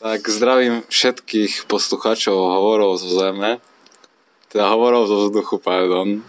[0.00, 3.60] Tak zdravím všetkých poslucháčov hovorov zo Zeme,
[4.48, 6.24] teda hovorov zo vzduchu, pardon.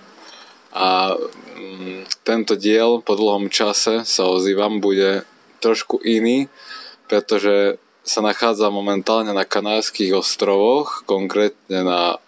[0.75, 1.15] A
[1.55, 5.23] mm, tento diel po dlhom čase sa ozývam, bude
[5.63, 6.51] trošku iný,
[7.07, 12.19] pretože sa nachádza momentálne na Kanárských ostrovoch, konkrétne na,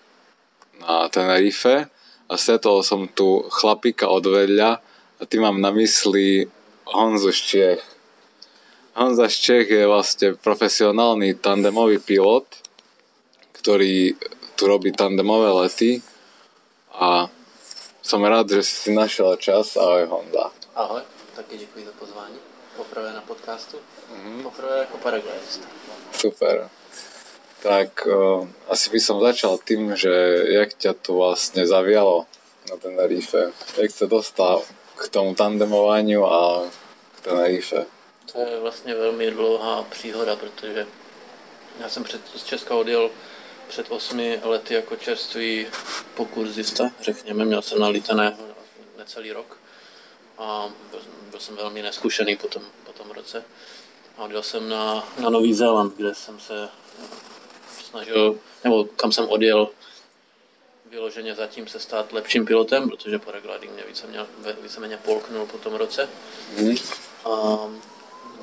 [0.80, 1.91] na Tenerife
[2.32, 4.80] a stretol som tu chlapika od vedľa
[5.20, 6.48] a tým mám na mysli
[6.88, 7.93] Honzu z Čiech.
[8.94, 12.45] Honza z Čech je vlastne profesionálny tandemový pilot,
[13.58, 14.13] ktorý
[14.54, 16.05] tu robí tandemové lety
[16.94, 17.26] a
[18.05, 19.73] som rád, že si našiel čas.
[19.81, 20.53] Ahoj Honza.
[20.77, 21.02] Ahoj,
[21.36, 22.38] taky děkuji za pozvání.
[22.77, 24.44] Poprvé na podcastu, mm-hmm.
[24.44, 25.67] poprvé jako paraglidista.
[26.14, 26.70] Super.
[27.64, 30.12] Tak uh, asi by som začal tým, že
[30.52, 32.28] jak ťa tu vlastne zavialo
[32.70, 33.55] na Tenerife.
[33.80, 34.62] Jak sa dostal
[35.00, 36.67] k tomu tandemovaniu a
[37.16, 37.88] k Tenerife.
[38.32, 40.88] To je vlastně velmi dlouhá příhoda, protože
[41.80, 43.09] já jsem před, z Česka odjel
[43.68, 45.67] před osmi lety jako čerstvý
[46.16, 48.38] pokurzista, řekněme, měl jsem nalítané
[48.97, 49.58] necelý rok
[50.38, 53.44] a byl, byl jsem velmi neskušený po tom, po tom roce.
[54.17, 56.69] A odjel jsem na, na Nový Zéland, kde jsem se
[57.84, 59.69] snažil, nebo kam jsem odjel
[60.94, 64.19] vyloženě zatím se stát lepším pilotem, protože paragliding mě víceméně,
[64.62, 66.09] víceméně polknul po tom roce.
[66.58, 66.75] Mm.
[67.25, 67.59] A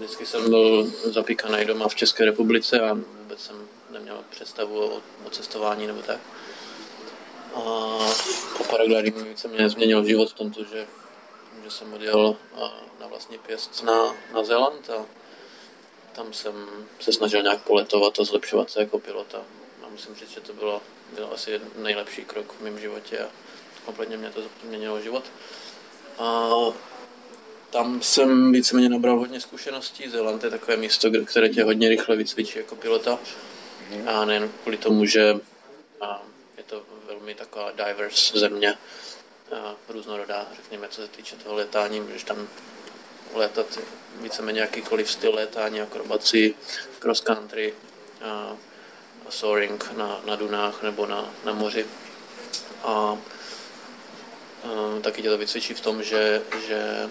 [0.00, 5.30] Vždycky jsem byl zapíkaný doma v České republice a vůbec jsem neměl představu o, o
[5.30, 6.20] cestování nebo tak.
[7.54, 7.60] A
[8.58, 10.86] po paraglidingu se mě změnil život v tomto, že,
[11.64, 12.36] že jsem odjel
[13.00, 15.06] na vlastní pěst na, na Zéland a
[16.12, 16.68] tam jsem
[17.00, 19.38] se snažil nějak poletovat a zlepšovat se jako pilota.
[19.82, 20.82] A musím říct, že to bylo,
[21.14, 23.28] bylo asi nejlepší krok v mém životě a
[23.84, 25.24] kompletně mě to změnilo život.
[26.18, 26.48] A
[27.70, 30.08] tam jsem víceméně nabral hodně zkušeností.
[30.08, 33.18] Zeland je takové místo, které tě hodně rychle vycvičí jako pilota.
[33.90, 34.08] Mm.
[34.08, 35.20] A nejen kvůli tomu, že
[36.56, 38.74] je to velmi taková diverse země,
[39.88, 42.48] různorodá, řekněme, co se týče toho letání, můžeš tam
[43.34, 43.78] létat
[44.20, 46.54] víceméně jakýkoliv styl létání, akrobaci,
[46.98, 47.74] cross country,
[48.24, 48.56] a,
[49.28, 51.86] a soaring na, na dunách nebo na, na moři.
[52.82, 53.18] A, a
[55.00, 57.08] taky tě to vycvičí v tom, že, že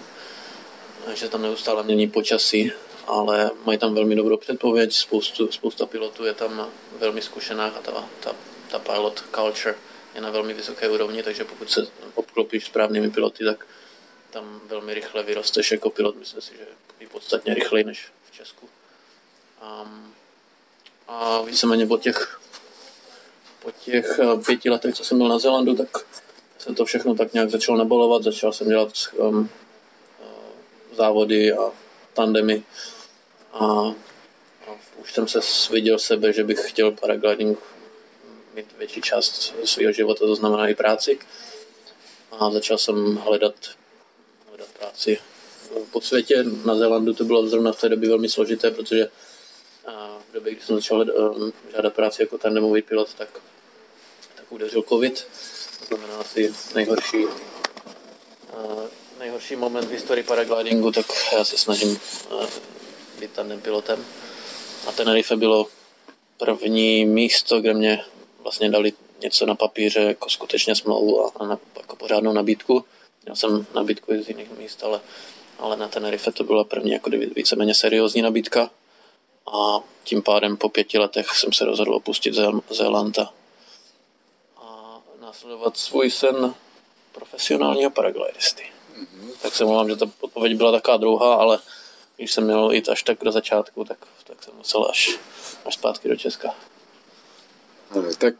[1.14, 2.72] že tam neustále mění počasí,
[3.06, 6.68] ale mají tam velmi dobrou předpověď, spoustu, spousta pilotů je tam
[6.98, 8.32] velmi zkušená a ta, ta,
[8.70, 9.74] ta pilot culture
[10.14, 13.66] je na velmi vysoké úrovni, takže pokud se obklopíš správnými piloty, tak
[14.30, 16.66] tam velmi rychle vyrosteš jako pilot, myslím si, že
[17.00, 18.68] je podstatně rychleji než v Česku.
[19.82, 20.14] Um,
[21.08, 22.40] a víceméně po těch,
[23.62, 25.88] po těch eh, pěti letech, co jsem byl na Zélandu, tak
[26.58, 29.48] se to všechno tak nějak začalo nabalovat, začal jsem dělat um,
[31.00, 31.72] závody a
[32.14, 32.62] tandemy.
[33.52, 33.64] A,
[34.66, 35.40] a už jsem se
[35.72, 37.58] viděl sebe, že bych chtěl paragliding
[38.54, 41.18] mít větší část svého života, to znamená i práci.
[42.32, 43.54] A začal jsem hledat,
[44.48, 45.18] hledat práci
[45.90, 46.44] po světě.
[46.64, 49.08] Na Zélandu to bylo zrovna v té době velmi složité, protože
[50.30, 53.28] v době, kdy jsem začal um, žádat práci jako tandemový pilot, tak,
[54.34, 55.26] tak udeřil covid.
[55.78, 57.26] To znamená asi nejhorší
[59.20, 62.00] nejhorší moment v historii paraglidingu, tak já se snažím
[62.42, 62.46] eh,
[63.20, 64.04] být tam pilotem.
[64.88, 65.66] A Tenerife bylo
[66.36, 68.04] první místo, kde mě
[68.42, 68.92] vlastně dali
[69.22, 72.84] něco na papíře, jako skutečně smlouvu a, a na, jako pořádnou nabídku.
[73.24, 75.00] Měl jsem nabídku i z jiných míst, ale,
[75.58, 78.70] ale na Tenerife to byla první jako víceméně seriózní nabídka.
[79.52, 82.34] A tím pádem po pěti letech jsem se rozhodl opustit
[82.70, 83.32] Zéland a
[85.20, 86.54] následovat svůj sen
[87.12, 88.79] profesionálního paraglidisty.
[89.42, 91.58] Tak se mluvám, že ta odpověď byla taková druhá, ale
[92.16, 95.18] když jsem měl jít až tak do začátku, tak, tak jsem musel až,
[95.64, 96.54] až zpátky do Česka.
[97.94, 98.34] No, tak,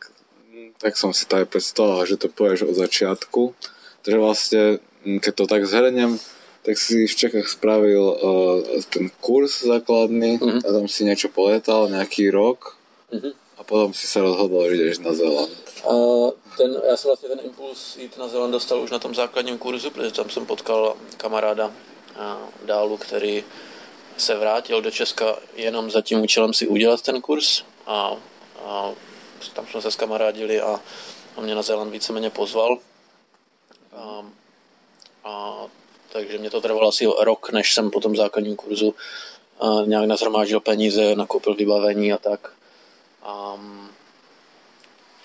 [0.79, 3.55] tak som si to aj predstavoval, že to povieš od začiatku.
[4.07, 4.63] Takže vlastne,
[5.03, 6.21] keď to tak zhrnem,
[6.63, 8.61] tak si v Čechách spravil uh,
[8.93, 10.61] ten kurz základný mm-hmm.
[10.61, 12.77] a tam si niečo poletal, nejaký rok
[13.11, 13.33] mm-hmm.
[13.59, 15.57] a potom si sa rozhodol, že ideš na Zeland.
[15.89, 19.59] Uh, ten, já jsem vlastně ten impuls jít na Zeland dostal už na tom základním
[19.59, 21.73] kurzu, protože tam jsem potkal kamaráda
[22.65, 23.45] Dálu, který
[24.17, 28.17] se vrátil do Česka jenom za tím účelem si udělat ten kurz a,
[28.65, 28.91] a
[29.53, 30.81] tam jsme se skamarádili a,
[31.37, 32.79] a mě na Zéland víceméně pozval.
[33.97, 34.25] A,
[35.25, 35.67] a,
[36.13, 38.95] takže mě to trvalo asi rok, než jsem po tom základním kurzu
[39.61, 42.53] a nějak nazhromáždil peníze, nakoupil vybavení a tak.
[43.23, 43.61] A,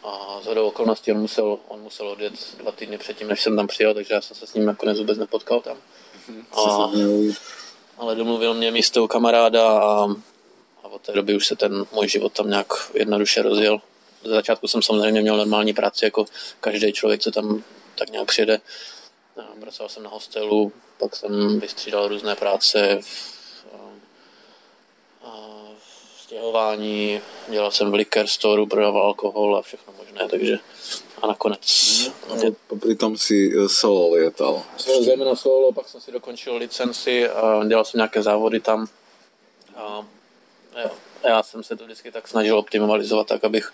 [0.06, 3.94] a za okolností on musel, on musel odjet dva týdny předtím, než jsem tam přijel,
[3.94, 5.78] takže já jsem se s ním nakonec vůbec nepotkal tam.
[6.52, 6.92] A,
[7.98, 10.07] ale domluvil mě místo kamaráda a,
[10.84, 13.81] a od té doby už se ten můj život tam nějak jednoduše rozjel.
[14.24, 16.25] Ze začátku jsem samozřejmě měl normální práci, jako
[16.60, 17.63] každý člověk, co tam
[17.96, 18.62] tak nějak přijede.
[19.60, 23.36] Pracoval jsem na hostelu, pak jsem vystřídal různé práce v,
[25.22, 25.64] v
[26.35, 30.57] stěhování, dělal jsem v liquor store, prodával alkohol a všechno možné, takže
[31.21, 31.61] a nakonec...
[32.35, 32.51] Mě...
[32.79, 34.63] Přitom si eh, solo lietal.
[35.01, 38.87] Zejména solo, pak jsem si dokončil licenci a dělal jsem nějaké závody tam.
[39.75, 40.05] A
[40.83, 40.91] jo,
[41.23, 43.73] já jsem se to vždycky tak snažil optimalizovat tak, abych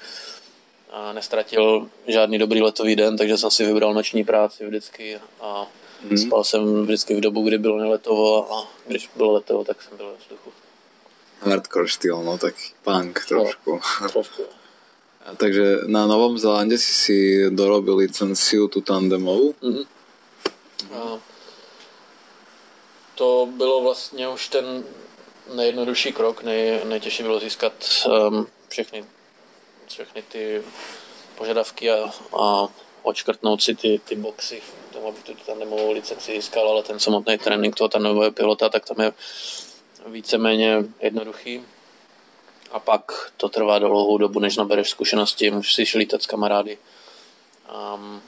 [1.14, 5.68] nestratil žádný dobrý letový den, takže jsem si vybral noční práci vždycky a
[6.10, 6.18] hmm.
[6.18, 10.08] spal jsem vždycky v dobu, kdy bylo neletovo a když bylo letovo, tak jsem byl
[10.08, 10.52] ve vzduchu.
[11.42, 13.80] Hardcore styl, no tak punk trošku.
[14.02, 14.44] No, trošku.
[15.26, 19.54] A takže na Novom Zélande si si dorobil licenciu tu tandemovou?
[19.54, 19.86] Mm-hmm.
[20.94, 21.20] A
[23.16, 24.84] to bylo vlastně už ten
[25.56, 27.74] nejjednodušší krok, nej, nejtěžší bylo získat
[28.06, 29.06] um, všechny,
[29.88, 30.62] všechny ty
[31.38, 32.68] požadavky a, a
[33.04, 34.62] odškrtnout si ty, ty boxy,
[34.94, 39.02] tomu, aby tu tandemovou licenci získal, ale ten samotný trénink toho tandemového pilota, tak tam
[39.02, 39.14] je
[40.08, 41.64] víceméně jednoduchý
[42.72, 46.78] a pak to trvá dlouhou dobu, než nabereš zkušenosti, musíš si lítat s kamarády.
[47.96, 48.22] Um,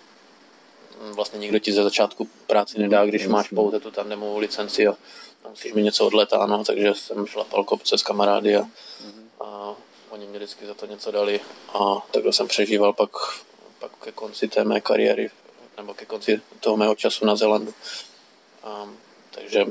[1.14, 4.98] vlastně nikdo ti ze začátku práci nedá, když máš pouze tu tandemovou licenci a,
[5.50, 8.70] musíš mít něco odletáno, takže jsem šlapal kopce s kamarády a,
[9.40, 9.76] a
[10.10, 11.40] oni mě vždycky za to něco dali
[11.74, 11.80] a
[12.12, 13.10] takhle jsem přežíval pak,
[13.80, 15.30] pak ke konci té mé kariéry
[15.78, 17.74] nebo ke konci toho mého času na Zelandu.
[18.84, 18.98] Um,
[19.32, 19.66] takže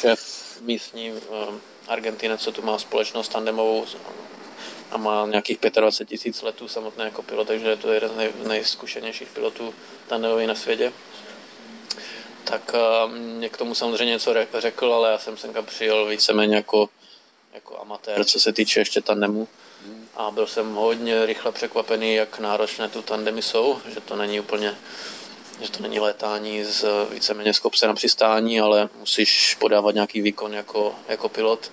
[0.00, 0.20] šéf
[0.60, 3.86] místní um, Argentinec, co tu má společnost tandemovou
[4.90, 8.32] a má nějakých 25 tisíc letů samotné jako pilot, takže to je jeden z nej,
[8.46, 9.74] nejzkušenějších pilotů
[10.08, 10.92] tandemových na světě.
[12.44, 16.88] Tak uh, mě k tomu samozřejmě něco řekl, ale já jsem semka přijel víceméně jako,
[17.54, 19.48] jako amatér, co se týče ještě tandemu.
[20.16, 24.76] A byl jsem hodně rychle překvapený, jak náročné tu tandemy jsou, že to není úplně
[25.60, 30.54] že to není létání z víceméně z kopce na přistání, ale musíš podávat nějaký výkon
[30.54, 31.72] jako, jako pilot.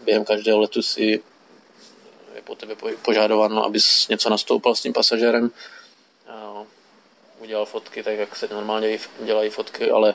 [0.00, 1.22] Během každého letu si
[2.34, 5.50] je po tebe požádováno, abys něco nastoupal s tím pasažerem.
[7.38, 10.14] Udělal fotky tak, jak se normálně dělají fotky, ale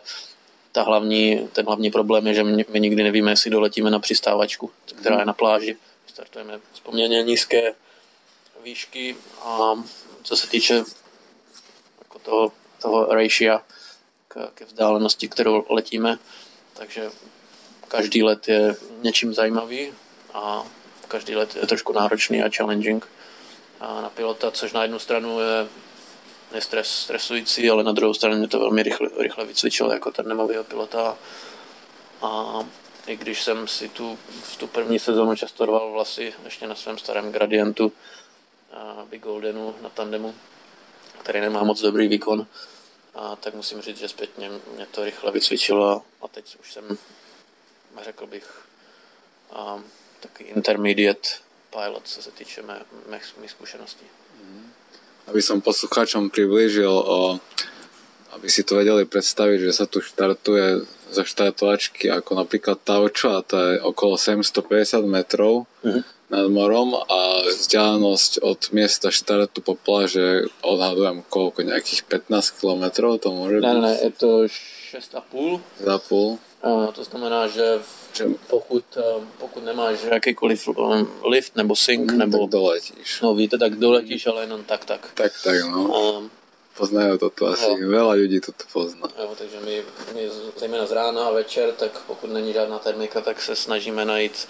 [0.71, 5.19] ta hlavní, ten hlavní problém je, že my nikdy nevíme, jestli doletíme na přistávačku, která
[5.19, 5.77] je na pláži.
[6.07, 7.73] Startujeme z poměrně nízké
[8.63, 9.83] výšky a
[10.23, 10.83] co se týče
[11.99, 12.51] jako toho
[12.83, 13.59] toho ratio
[14.27, 16.19] k, ke vzdálenosti, kterou letíme.
[16.73, 17.11] Takže
[17.87, 19.93] každý let je něčím zajímavý
[20.33, 20.63] a
[21.07, 23.07] každý let je trošku náročný a challenging
[23.79, 25.67] a na pilota, což na jednu stranu je,
[26.55, 30.27] je stres, stresující, ale na druhou stranu mě to velmi rychle, rychle vycvičilo jako ten
[30.27, 31.17] nemovýho pilota.
[32.21, 32.59] A
[33.07, 36.97] i když jsem si tu, v tu první sezónu často rval vlasy ještě na svém
[36.97, 37.91] starém gradientu
[39.09, 40.35] Big Goldenu na tandemu,
[41.19, 42.47] který nemá moc dobrý výkon,
[43.13, 46.98] a tak musím říct, že zpětně mě to rychle vycvičilo a teď už jsem,
[48.01, 48.67] řekl bych,
[49.51, 49.84] a,
[50.20, 51.29] taky intermediate
[51.70, 54.05] pilot, co se týče mé, mých, mých zkušeností.
[54.43, 54.72] Mhm.
[55.24, 57.39] Aby som posluchačom priblížil, o,
[58.36, 63.46] aby si to vedeli predstaviť, že sa tu štartuje za štartovačky ako napríklad Taučo a
[63.46, 65.70] to je okolo 750 metrov.
[65.86, 66.03] Mm-hmm.
[66.33, 72.83] Nad morom a vzdialenosť od miesta štartu po pláže odhadujem koľko, nejakých 15 km
[73.17, 73.81] to môže Ne, byť?
[73.81, 74.29] ne, je to
[74.97, 75.61] 6,5.
[75.79, 76.37] Za půl?
[76.63, 79.03] A to znamená, že v- pokud, eh,
[79.37, 83.21] pokud nemáš jakýkoliv eh, lift nebo sink, Mm, nebo tak doletíš.
[83.21, 85.11] no víte, tak doletíš, ale jenom tak, tak.
[85.13, 85.79] Tak, tak, no.
[85.91, 86.31] Um,
[86.73, 87.69] Poznajú toto asi.
[87.69, 87.85] Jo.
[87.85, 89.05] Veľa ľudí toto pozná.
[89.05, 89.75] jo, takže my,
[90.17, 90.23] my
[90.57, 94.47] zejména z rána a večer, tak pokud není žádná termika, tak se snažíme najít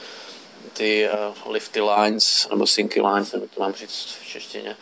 [0.73, 4.77] ty uh, lifty lines, nebo sinky lines, nebo to mám říct v češtině.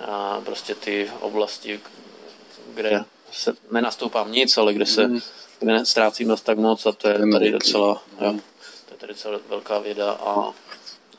[0.00, 1.80] A prostě ty oblasti,
[2.74, 5.10] kde se nenastoupám nic, ale kde se
[5.60, 8.32] kde nestrácím dost tak moc a to je tady docela, jo,
[8.88, 10.52] to je tady docela velká věda a,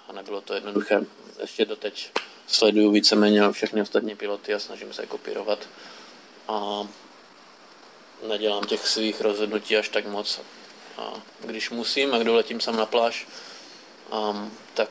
[0.07, 1.01] a nebylo to jednoduché.
[1.41, 2.11] Ještě doteď
[2.47, 5.59] sleduju víceméně všechny ostatní piloty a snažím se je kopírovat.
[6.47, 6.87] A
[8.27, 10.41] nedělám těch svých rozhodnutí až tak moc.
[10.97, 13.27] A když musím a kdo letím sám na pláž,
[14.11, 14.89] um, tak,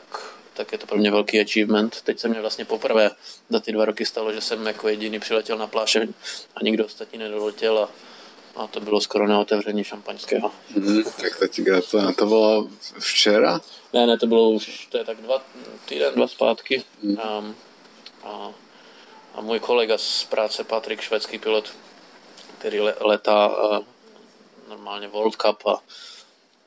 [0.53, 2.01] tak je to pro mě velký achievement.
[2.01, 3.11] Teď se mě vlastně poprvé
[3.49, 5.95] za ty dva roky stalo, že jsem jako jediný přiletěl na pláž
[6.55, 7.89] a nikdo ostatní nedoletěl a,
[8.55, 10.51] a to bylo skoro na otevření šampaňského.
[10.75, 12.13] Mm, tak to ti gratulujem.
[12.13, 12.67] To bolo
[12.99, 13.61] včera?
[13.93, 15.41] Ne, ne, to bylo už, to je tak dva
[15.85, 16.83] týden, dva zpátky.
[17.03, 17.55] Um,
[18.23, 18.51] a,
[19.35, 21.73] a můj kolega z práce, Patrik, švédský pilot,
[22.57, 23.79] který le, letá uh,
[24.69, 25.81] normálně World Cup a,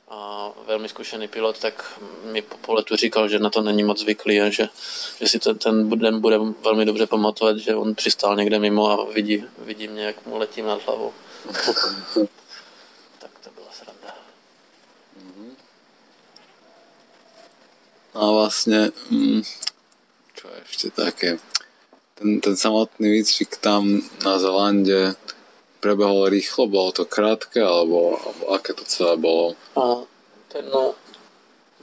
[0.09, 2.01] a velmi zkušený pilot, tak
[2.33, 4.69] mi po, po letu říkal, že na to není moc zvyklý a že,
[5.21, 9.05] že si ten, ten den bude velmi dobře pamatovat, že on přistál někde mimo a
[9.13, 11.13] vidí, vidí mě, jak mu letím nad hlavou.
[13.19, 14.15] tak to byla sranda.
[18.15, 19.43] No a vlastne, mm,
[20.35, 21.39] čo je ešte také,
[22.15, 25.19] ten, ten samotný výcvik tam na Zelande
[25.85, 29.53] prebehol rýchlo, bolo to krátke, alebo, alebo aké to celé bolo?
[29.77, 30.01] A
[30.49, 30.97] ten no,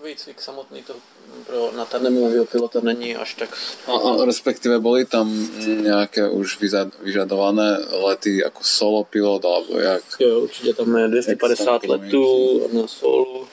[0.01, 0.98] výcvik samotný to
[1.46, 3.53] pro na tandemového pilota není až tak...
[3.88, 5.29] A, a respektíve boli tam
[5.62, 6.58] nejaké už
[7.05, 10.03] vyžadované lety ako solo pilot, alebo jak?
[10.20, 12.27] Jo, určitě tam je 250 Extra letů
[12.74, 13.48] na solu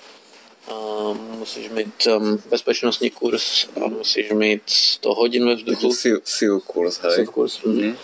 [0.68, 5.92] a musíš mít um, bezpečnostní kurz a musíš mít 100 hodin ve vzduchu.
[6.02, 7.12] Sil, sil kurz, hej?
[7.16, 7.62] Sil kurz.
[7.64, 7.96] Mm.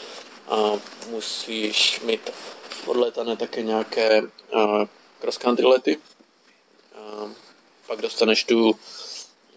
[0.48, 0.72] A
[1.08, 2.30] musíš mít
[2.86, 4.84] odletané také nějaké uh,
[5.20, 5.98] cross country lety.
[6.96, 7.30] A
[7.86, 8.78] pak dostaneš tu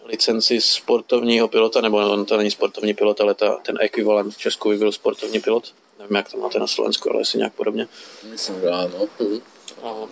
[0.04, 4.70] licenci sportovního pilota, nebo on to není sportovní pilot, ale ta, ten ekvivalent v Česku
[4.70, 5.74] by byl sportovní pilot.
[6.00, 7.88] Nevím, jak to máte na Slovensku, ale asi nějak podobně.
[8.24, 9.08] Myslím, že áno.
[9.84, 10.08] A,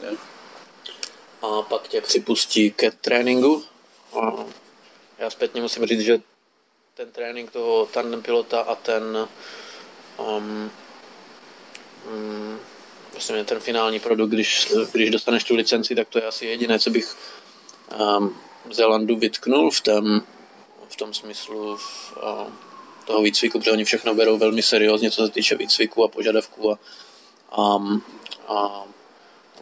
[1.42, 3.64] a pak tě připustí ke tréninku.
[4.14, 4.46] A
[5.18, 6.22] já zpětně musím říct, že
[6.94, 9.28] ten trénink toho tandem pilota a ten
[10.18, 10.72] um,
[12.08, 12.60] um,
[13.12, 16.90] vlastně ten finální produkt, když, když dostaneš tu licenci, tak to je asi jediné, co
[16.90, 17.16] bych
[18.18, 18.38] um,
[18.72, 20.22] Zelandu vytknul v tom,
[20.90, 22.52] v tom smyslu v, uh,
[23.06, 26.78] toho výcviku, protože oni všechno berou velmi seriózně, co se týče výcviku a požadavků a,
[27.58, 28.04] um,
[28.48, 28.84] a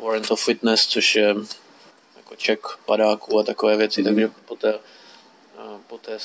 [0.04, 1.36] warrant of fitness, což je
[2.18, 4.06] jako ček padáků a takové věci, mm.
[4.06, 4.74] takže po té,
[5.58, 6.18] a, po, té,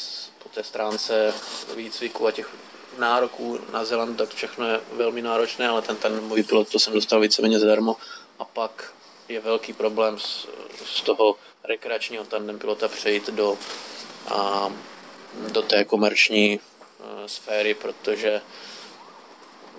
[0.42, 1.34] po té stránce
[1.76, 2.50] výcviku a těch
[2.98, 6.92] nároků na Zeland, tak všechno je velmi náročné, ale ten, ten můj pilot, to jsem
[6.92, 7.96] dostal víceméně zadarmo
[8.38, 8.92] a pak
[9.28, 10.46] je velký problém z,
[10.84, 13.58] z toho rekreačního tandem pilota přejít do,
[14.28, 14.72] a,
[15.52, 18.40] do té komerční a, sféry, protože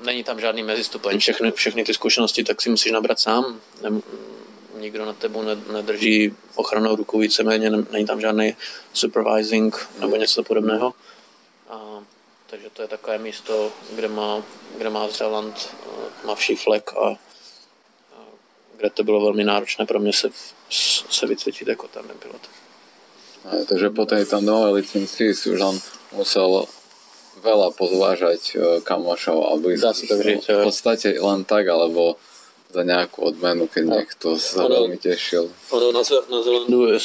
[0.04, 1.20] není tam žádný mezistupeň.
[1.20, 3.60] Všechny, všechny ty zkušenosti tak si musíš nabrat sám.
[3.82, 4.02] Nem,
[4.78, 8.56] nikdo na tebou ne, nedrží ochranou ruku víceméně, ne- není tam žádný
[8.94, 10.94] supervising nebo něco podobného.
[12.50, 14.44] Takže to je takové místo, kde má,
[14.78, 18.20] kde má Zeland eh, tmavší flek a, a
[18.78, 20.30] kde to bylo velmi náročné pro mě se,
[21.10, 22.42] se vycvičit jako tandem pilot.
[23.52, 25.76] Aj, takže po tej tandemovej licencii si už len
[26.12, 26.68] musel
[27.40, 32.20] veľa pozvážať e, kamošov a Dá sa tak říct, v podstate len tak, alebo
[32.68, 33.96] za nejakú odmenu, keď No.
[33.96, 35.48] niekto sa Ono- veľmi tešil.
[35.72, 37.00] Ono na, na Zelandu, je,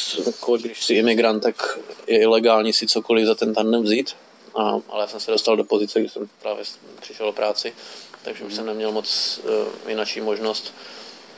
[0.58, 1.78] když jsi imigrant, tak
[2.10, 4.18] je ilegální si cokoliv za ten tandem vzít.
[4.54, 6.64] A, ale já jsem se dostal do pozice, kdy jsem právě
[7.00, 7.75] přišel o práci,
[8.23, 10.75] takže už jsem neměl moc uh, jinačí možnost.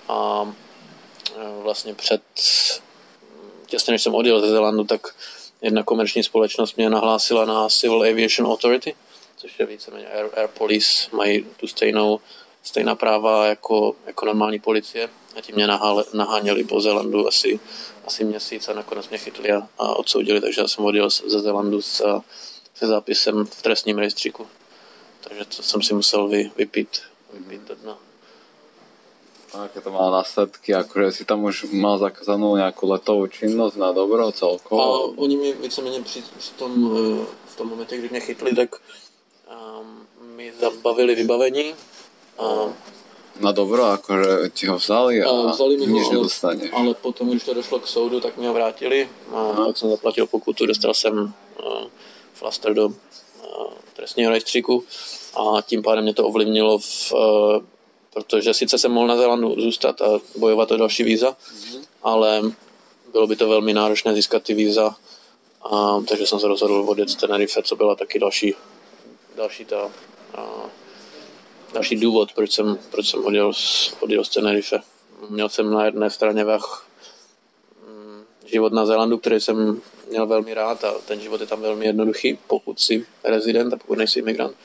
[0.09, 2.23] A uh, vlastně před,
[3.67, 5.15] těsně než jsem odjel ze Zelandu, tak
[5.63, 8.95] jedna komerční společnost mě nahlásila na Civil Aviation Authority,
[9.37, 12.21] což je víceméně Air, Air Police, mají tu stejnou,
[12.63, 17.61] stejná práva jako, jako normální policie a ti mě nahál, naháněli po Zelandu asi,
[18.07, 21.83] asi měsíc a nakonec mě chytli a, a odsoudili, takže já jsem odjel ze Zelandu
[21.83, 22.21] s,
[22.77, 24.47] se zápisem v trestním rejstříku.
[25.21, 27.01] Takže to jsem si musel vy, vypít,
[27.33, 27.99] vypít do dna.
[29.55, 34.29] aké to má následky, akože si tam už mal zakázanú nejakú letovou činnosť na dobro
[34.33, 34.81] celkovo?
[34.83, 38.77] A oni mi víceméně při, v, tom, eh, v tom momentě, kdy mě chytli, tak
[39.49, 40.07] um,
[40.37, 41.75] mi zabavili vybavení.
[42.39, 42.45] A,
[43.41, 46.71] na dobro, akože ti ho vzali a, a vzali mi nič nedostaneš.
[46.73, 50.27] Ale potom, když to došlo k soudu, tak mi ho vrátili a tak jsem zaplatil
[50.27, 51.85] pokutu, dostal jsem uh,
[52.39, 52.93] flaster do uh,
[53.97, 54.85] trestního rejstříku
[55.35, 57.65] a tím pádem mě to ovlivnilo v, uh,
[58.15, 61.81] protože sice jsem mohl na Zélandu zůstat a bojovat o další víza, mm-hmm.
[62.03, 62.43] ale
[63.13, 64.97] bylo by to velmi náročné získat ty víza,
[65.63, 68.55] a, takže jsem se rozhodl odjet z Tenerife, co byla taky další,
[69.37, 69.91] další ta
[70.35, 70.47] a,
[71.73, 74.81] další důvod, proč jsem, proč jsem odjel, z, odjel z Tenerife.
[75.31, 76.87] Měl jsem na jedné straně vach
[77.89, 81.87] mm, život na Zélandu, který jsem měl velmi rád a ten život je tam velmi
[81.87, 84.57] jednoduchý, pokud jsi rezident a pokud nejsi imigrant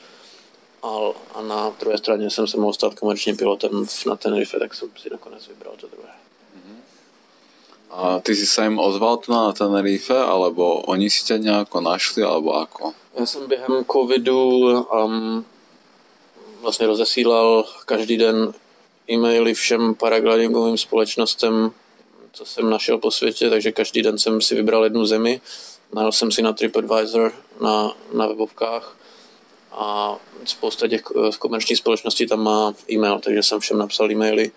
[1.34, 5.10] a na druhé straně jsem se mohl stát komerčním pilotem na Tenerife, tak jsem si
[5.10, 6.08] nakonec vybral to druhé.
[7.90, 12.22] A ty si se jim ozval tu na Tenerife, alebo oni si tě nějak našli,
[12.22, 12.92] alebo ako?
[13.14, 15.44] Já jsem během covidu um,
[16.60, 18.54] vlastně rozesílal každý den
[19.10, 21.70] e-maily všem paraglidingovým společnostem,
[22.32, 25.40] co jsem našel po světě, takže každý den jsem si vybral jednu zemi,
[25.94, 28.96] najel jsem si na TripAdvisor na, na webovkách
[29.72, 34.50] a spousta těch eh, komerčních společností tam má e-mail, takže jsem všem napsal e-maily.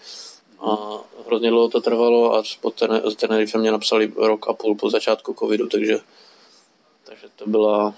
[0.60, 2.44] A hrozně dlouho to trvalo a
[2.79, 6.00] ten, Tenerife mě napsali rok a půl po začátku covidu, takže,
[7.03, 7.96] takže to byla,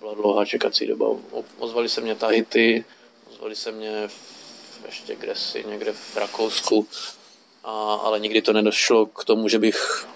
[0.00, 1.06] byla dlouhá čekací doba.
[1.58, 2.84] Ozvali se mě Tahiti,
[3.30, 6.86] ozvali se mě v, ještě kde si, někde v Rakousku,
[7.64, 10.06] a, ale nikdy to nedošlo k tomu, že bych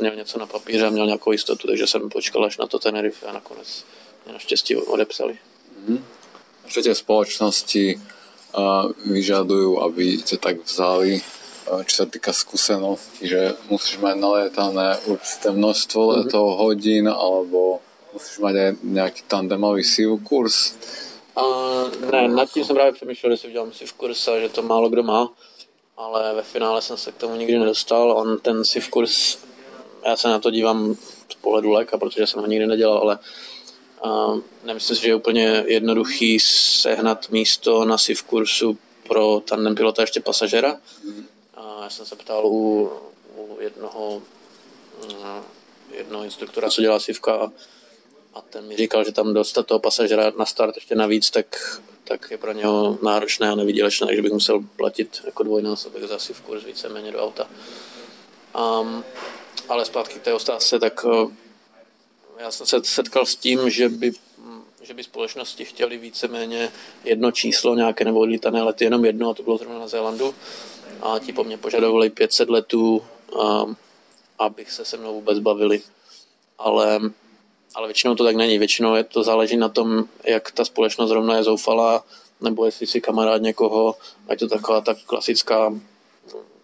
[0.00, 3.26] měl něco na papíře a měl nějakou jistotu, takže jsem počkal až na to Tenerife
[3.26, 3.84] a nakonec
[4.24, 5.38] mě naštěstí odepsali.
[6.66, 13.54] Že tie spoločnosti uh, vyžadujú, aby ťa tak vzali, uh, čo sa týka skúseností, že
[13.70, 16.16] musíš mať nalietané určité množstvo mm-hmm.
[16.26, 17.78] letov, hodín, alebo
[18.10, 20.74] musíš mať aj nejaký tandemový SIV kurz?
[21.38, 24.62] Uh, ne, nad tím jsem právě přemýšlel, že si udělám SIV kurz a že to
[24.66, 25.30] málo kdo má,
[25.96, 28.12] ale ve finále jsem se k tomu nikdy nedostal.
[28.12, 29.38] On ten SIV kurz,
[30.06, 30.96] já se na to dívám
[31.32, 33.18] z pohledu léka, protože jsem ho nikdy nedělal, ale
[34.02, 34.32] a
[34.64, 38.78] nemyslím si, že je úplně jednoduchý sehnat místo na SIV kursu
[39.08, 40.80] pro tandem pilota ještě pasažera.
[41.54, 42.90] A já jsem se ptal u,
[43.36, 44.22] u jednoho,
[45.02, 45.42] mm,
[45.90, 47.52] jednoho instruktora, co dělá SIVka a,
[48.34, 52.30] a ten mi říkal, že tam dostat toho pasažera na start ještě navíc, tak, tak
[52.30, 56.64] je pro něho náročné a nevýdělečné, takže bych musel platit jako dvojnásobek za SIV kurz
[56.64, 57.48] víceméně do auta.
[58.80, 59.04] Um,
[59.68, 61.06] ale zpátky k té otázce, tak
[62.38, 64.12] já jsem se setkal s tím, že by,
[64.82, 66.72] že by společnosti chtěli víceméně
[67.04, 70.34] jedno číslo nějaké nebo odlítané lety, jenom jedno, a to bylo zrovna na Zélandu.
[71.02, 73.02] A ti po mně požadovali 500 letů,
[73.42, 73.64] a,
[74.38, 75.82] abych se se mnou vůbec bavili.
[76.58, 77.00] Ale,
[77.76, 78.58] ale většinou to tak není.
[78.58, 82.04] Většinou je to záleží na tom, jak ta společnost zrovna je zoufalá,
[82.40, 83.94] nebo jestli si kamarád někoho,
[84.28, 85.74] ať to taková ta klasická,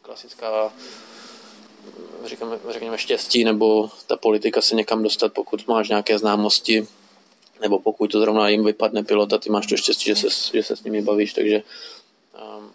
[0.03, 0.73] klasická
[2.25, 6.87] říkáme, řekněme, štěstí nebo ta politika se někam dostat, pokud máš nějaké známosti,
[7.61, 10.77] nebo pokud to zrovna jim vypadne pilota, ty máš to štěstí, že se, že se
[10.77, 11.63] s nimi bavíš, takže
[12.59, 12.71] um,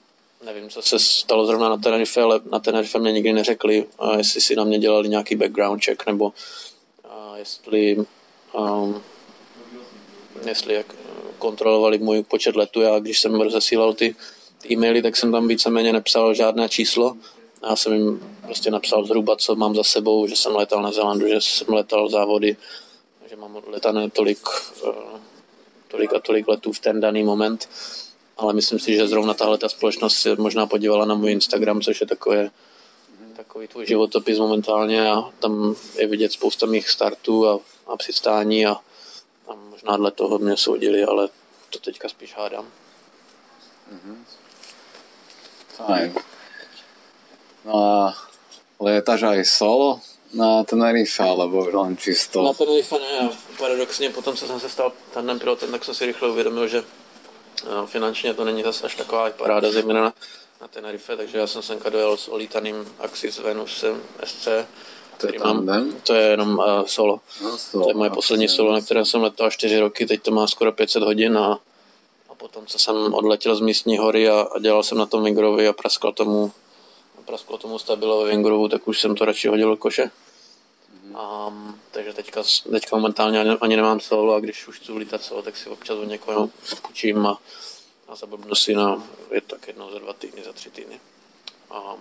[0.45, 4.41] nevím, co se stalo zrovna na Tenerife, ale na Tenerife mě nikdy neřekli, uh, jestli
[4.41, 8.05] si na mě dělali nějaký background check, nebo uh, jestli
[8.57, 9.01] um,
[10.47, 10.95] jestli jak
[11.37, 12.81] kontrolovali můj počet letů.
[12.81, 14.15] Já když jsem rozesílal ty,
[14.61, 17.17] ty e-maily, tak jsem tam víceméně nepsal žádné číslo,
[17.69, 21.27] já jsem jim prostě napsal zhruba, co mám za sebou, že jsem letal na Zelandu,
[21.27, 22.57] že jsem letal závody,
[23.29, 24.39] že mám letané tolik,
[24.87, 25.19] eh,
[25.87, 27.69] tolik a tolik letů v ten daný moment.
[28.37, 32.01] Ale myslím si, že zrovna tahle ta společnost se možná podívala na můj Instagram, což
[32.01, 32.49] je takové,
[33.57, 38.71] takový tvůj životopis momentálně a tam je vidět spousta mých startů a, a přistání a,
[39.47, 41.29] a možná dle toho mě soudili, ale
[41.69, 42.65] to teďka spíš hádám.
[43.93, 44.15] Mm-hmm.
[45.85, 46.15] Fajn.
[47.65, 48.13] No a
[48.79, 50.01] létaš aj solo
[50.33, 52.43] na Tenerife, alebo len čisto?
[52.43, 56.29] Na Tenerife ne, paradoxně potom, co jsem se stal tandem pilotem, tak jsem si rychle
[56.29, 56.83] uvědomil, že
[57.65, 60.13] no, finančně to není zase až taková paráda, zejména na,
[60.61, 64.47] na Tenerife, takže já jsem semka dojel s olítaným Axis Venusem SC,
[65.17, 67.19] to je, mám, to je jenom uh, solo.
[67.43, 67.83] No, solo.
[67.83, 70.71] To je moje poslední solo, na kterém jsem letal 4 roky, teď to má skoro
[70.71, 71.59] 500 hodin a,
[72.29, 75.67] a potom, co jsem odletěl z místní hory a, a dělal jsem na tom Vigrovi
[75.67, 76.51] a praskal tomu
[77.27, 80.11] prasklo tomu stabilo ve Vingrovu, tak už jsem to radši hodil do koše.
[81.15, 81.53] A,
[81.91, 85.57] takže teďka, teďka momentálně ani, ani nemám solo a když už chci lítat solo, tak
[85.57, 86.49] si občas od někoho
[86.81, 87.39] půjčím a,
[88.07, 90.99] a zablbnu si na, je tak jednou za dva týdny, za tři týdny.
[91.71, 91.95] A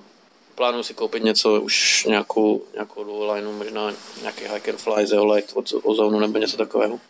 [0.55, 5.55] plánuju si koupit něco, už nějakou, nějakou dual lineu, možná nějaký hike and fly, zeolite
[5.55, 7.01] od ozonu nebo něco takového.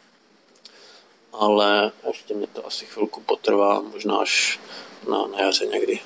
[1.32, 4.60] Ale ještě mě to asi chvilku potrvá, možná až
[5.10, 6.00] na, na jaře někdy.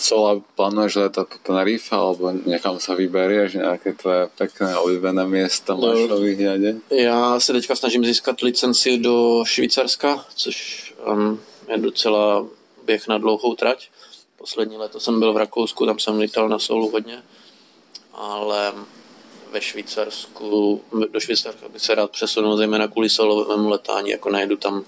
[0.00, 6.08] Sola, plánuješ letať po Tenerife alebo někam sa vyberieš, nějaké tvoje pekné oblíbené města máš
[6.08, 6.80] no, v?
[6.90, 12.46] Já se teďka snažím získat licenci do Švýcarska, což um, je docela
[12.84, 13.88] běh na dlouhou trať.
[14.36, 17.22] Poslední leto jsem byl v Rakousku, tam jsem lítal na solu hodně,
[18.12, 18.72] ale
[19.50, 24.84] ve Švýcarsku, do Švýcarska bych se rád přesunul zejména kvůli solovému letání, jako najdu tam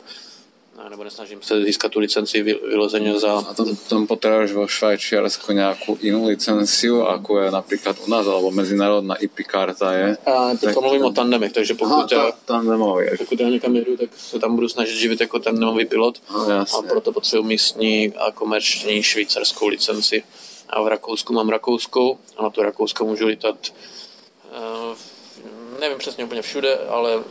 [0.89, 3.33] nebo nesnažím se získat tu licenci vyloženě za...
[3.33, 8.51] A to, tam potrebuješ vo Švajčiarsku nějakou jinou licenciu, ako je například u nás, alebo
[8.51, 10.17] mezinárodná IP karta je?
[10.17, 10.81] A teď tak...
[10.81, 14.55] mluvím o tandemech, takže pokud, Aha, já, tandemový, pokud já někam jedu, tak se tam
[14.55, 20.23] budu snažit živit jako tandemový pilot no, a proto potřebuji místní a komerční švýcarskou licenci.
[20.69, 23.57] A v Rakousku mám rakouskou a na to Rakousko můžu lítat
[24.53, 24.97] uh,
[25.83, 27.25] nevím přesně úplně všude, ale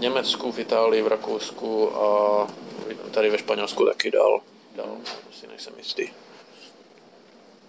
[0.00, 2.46] Německu, v Itálii, v Rakousku a
[3.10, 4.40] tady ve Španělsku taky dál.
[4.76, 4.96] dál
[5.40, 6.08] si nejsem jistý.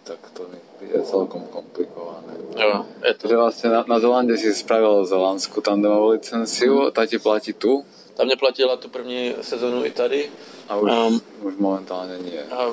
[0.03, 0.45] Tak to
[0.81, 2.33] je celkom komplikované.
[2.59, 3.19] Jo, je to.
[3.19, 7.85] Takže vlastně na, na Zelande si spravil zelandskou tandemovou licenciu, ta ti platí tu?
[8.13, 10.29] Ta mě platila tu první sezonu i tady.
[10.69, 12.43] A už, um, už momentálně nie.
[12.43, 12.65] A,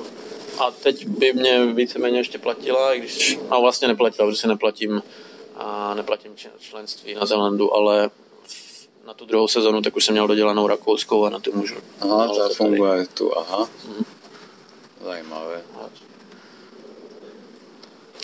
[0.59, 5.03] a teď by mě víceméně ještě platila, i když, a vlastně neplatila, protože si neplatím,
[5.57, 8.11] a neplatím členství na Zelandu, ale
[9.09, 11.75] na tu druhou sezonu, tak už jsem měl dodělanou rakouskou a na ty můžu.
[12.01, 13.69] Aha, to funguje tu, aha.
[13.89, 14.05] Mm.
[15.05, 15.63] Zajímavé.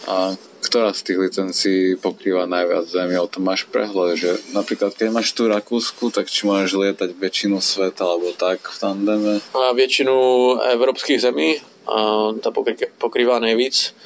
[0.05, 5.09] A ktorá z tých licencií pokrýva najviac zemí, o tom máš prehľad, že napríklad keď
[5.09, 9.33] máš tu Rakúsku, tak či môžeš lietať väčšinu sveta, alebo tak v tandeme?
[9.57, 10.12] A většinu
[10.61, 12.53] evropských zemí, a ta
[13.01, 13.97] pokrývá nejvíc,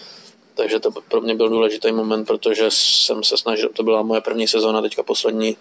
[0.55, 4.47] takže to pro mě byl důležitý moment, protože jsem se snažil, to byla moje první
[4.47, 5.57] sezóna, teďka poslední,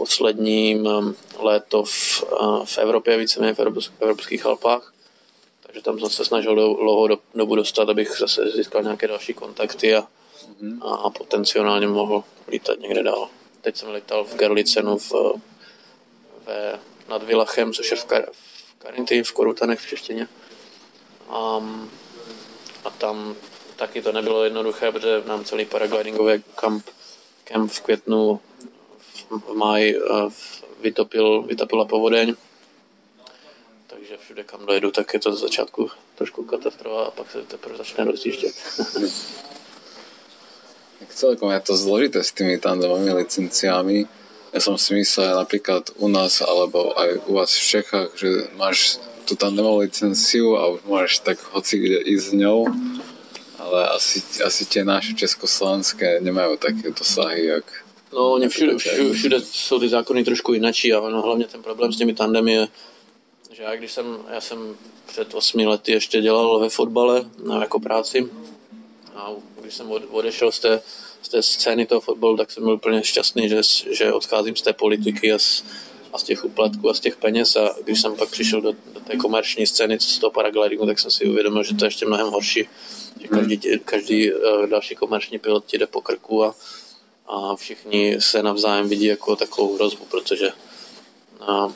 [0.00, 3.60] posledním um, léto v, uh, v Evropě, víceméně v
[4.00, 4.92] evropských Alpách.
[5.62, 9.94] Takže tam jsem se snažil dlouho do, dobu dostat, abych zase získal nějaké další kontakty
[9.94, 11.04] a, mm-hmm.
[11.04, 13.28] a potenciálně mohl lítat někde dál.
[13.60, 15.12] Teď jsem letal v Gerlicenu v,
[16.46, 20.28] ve, nad Vilachem, což je v, Kar, v Karinty, v Korutanech v češtině.
[21.28, 21.90] Um,
[22.84, 23.36] a tam
[23.76, 26.86] taky to nebylo jednoduché, protože nám celý paraglidingový kamp,
[27.44, 28.40] kamp v květnu
[29.54, 30.28] máji eh,
[30.80, 32.34] vytopil, vytopila povodeň.
[33.86, 37.76] Takže všude, kam dojedu, tak je to z začátku trošku katastrofa a pak se teprve
[37.76, 38.54] začne rozjíždět.
[41.00, 44.04] Jak celkom je to zložité s tými tandemovými licenciami.
[44.52, 49.00] Ja som si myslel napríklad u nás alebo aj u vás v Čechách, že máš
[49.24, 52.66] tú tandemovú licenciu a už môžeš tak hoci kde ísť s ňou,
[53.62, 57.66] ale asi, asi tie naše československé nemajú také dosahy, jak
[58.12, 61.92] No, oni všude, všude, všude jsou ty zákony trošku jinačí a ono, hlavně ten problém
[61.92, 62.68] s těmi tandem je,
[63.52, 67.80] že já když jsem, já jsem před osmi lety ještě dělal ve fotbale no, jako
[67.80, 68.28] práci
[69.14, 70.82] a když jsem odešel z té,
[71.22, 74.72] z té scény toho fotbalu, tak jsem byl úplně šťastný, že, že odcházím z té
[74.72, 75.64] politiky a z,
[76.12, 77.56] a z těch uplatků a z těch peněz.
[77.56, 81.10] A když jsem pak přišel do, do té komerční scény z toho paraglidingu, tak jsem
[81.10, 82.68] si uvědomil, že to je ještě mnohem horší,
[83.20, 86.54] že každý, každý uh, další komerční pilot ti jde po krku a,
[87.30, 90.50] a všichni se navzájem vidí jako takovou hrozbu, protože
[91.40, 91.72] a,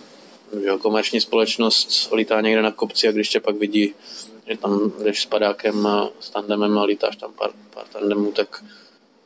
[0.62, 3.94] že komerční společnost lítá někde na kopci a když tě pak vidí,
[4.48, 8.64] že tam jdeš s padákem a s tandemem a lítáš tam pár, pár tandemů, tak,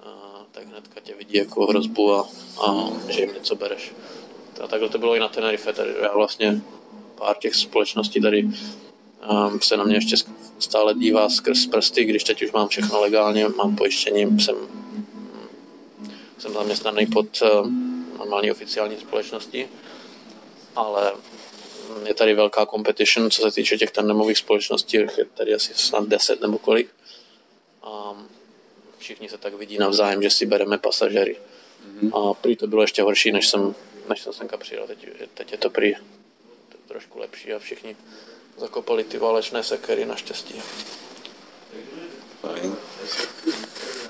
[0.02, 0.10] a,
[0.52, 2.28] tak hnedka tě vidí jako hrozbu a,
[2.66, 3.92] a že jim něco bereš.
[4.64, 6.60] A takhle to bylo i na Tenerife, tady já vlastně
[7.14, 8.48] pár těch společností tady
[9.62, 10.16] se na mě ještě
[10.58, 14.56] stále dívá skrz prsty, když teď už mám všechno legálně, mám pojištění, jsem
[16.38, 17.48] jsem zaměstnaný pod eh,
[18.18, 19.68] normální oficiální společnosti,
[20.76, 21.12] ale
[22.06, 26.40] je tady velká competition, co se týče těch tandemových společností, je tady asi snad 10
[26.40, 26.90] nebo kolik.
[27.82, 28.14] A
[28.98, 31.36] všichni se tak vidí navzájem, že si bereme pasažery.
[31.36, 32.30] Mm-hmm.
[32.30, 33.74] A prý to bylo ještě horší, než jsem,
[34.08, 34.86] než jsem semka přijel.
[34.86, 35.94] Teď, teď je to prý
[36.88, 37.96] trošku lepší a všichni
[38.56, 40.62] zakopali ty válečné sekery naštěstí.
[42.40, 42.76] Fajn.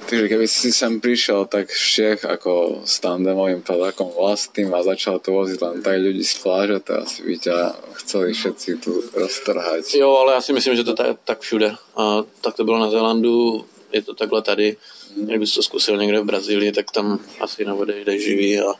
[0.08, 5.20] Takže keby si sem prišiel tak z Čech ako s tandemovým padákom vlastným a začal
[5.20, 7.58] to voziť len tak ľudí z pláže, to asi by ťa
[8.00, 9.84] chceli všetci tu roztrhať.
[9.94, 11.76] Jo, ale já si myslím, že to je tak všude.
[11.96, 14.76] A tak to bylo na Zélandu, je to takhle tady.
[15.16, 15.26] Hmm.
[15.26, 18.70] Kdybys to zkusil někde v Brazílii, tak tam asi neodejdeš živý a,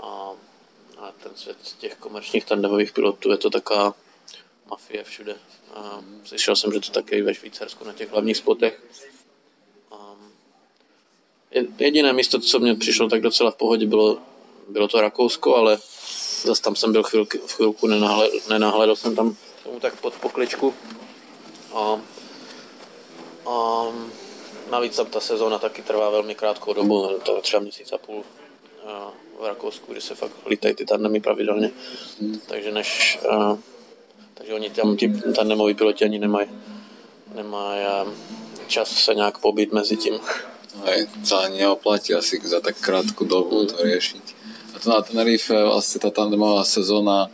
[0.00, 0.32] a,
[0.98, 3.94] a ten svět těch komerčních tandemových pilotů je to taková
[4.70, 5.36] mafie všude.
[5.74, 8.80] A slyšel jsem, že to také ve Švýcarsku na těch hlavních spotech.
[11.56, 14.18] A jediné místo, co mě přišlo tak docela v pohodě, bylo,
[14.68, 15.78] bylo to Rakousko, ale
[16.42, 20.74] zase tam jsem byl chvilku, v chvilku, nenahled, nenahledal jsem tam tomu tak pod pokličku.
[21.74, 22.00] A,
[23.46, 23.84] a
[24.70, 28.24] navíc tam ta sezóna taky trvá velmi krátkou dobu, to třeba měsíc a půl
[29.40, 31.70] v Rakousku, kdy se fakt lítají ty tandemy pravidelně.
[32.46, 33.58] Takže než, a,
[34.34, 36.48] takže oni tam ti tandemoví piloti ani nemají
[37.34, 37.86] nemají
[38.66, 40.18] čas se nějak pobít mezi tím.
[40.84, 44.24] Aj, to ani neoplatí asi za tak krátku dobu to riešiť.
[44.74, 47.32] A to na Tenerife vlastne tá tandemová sezóna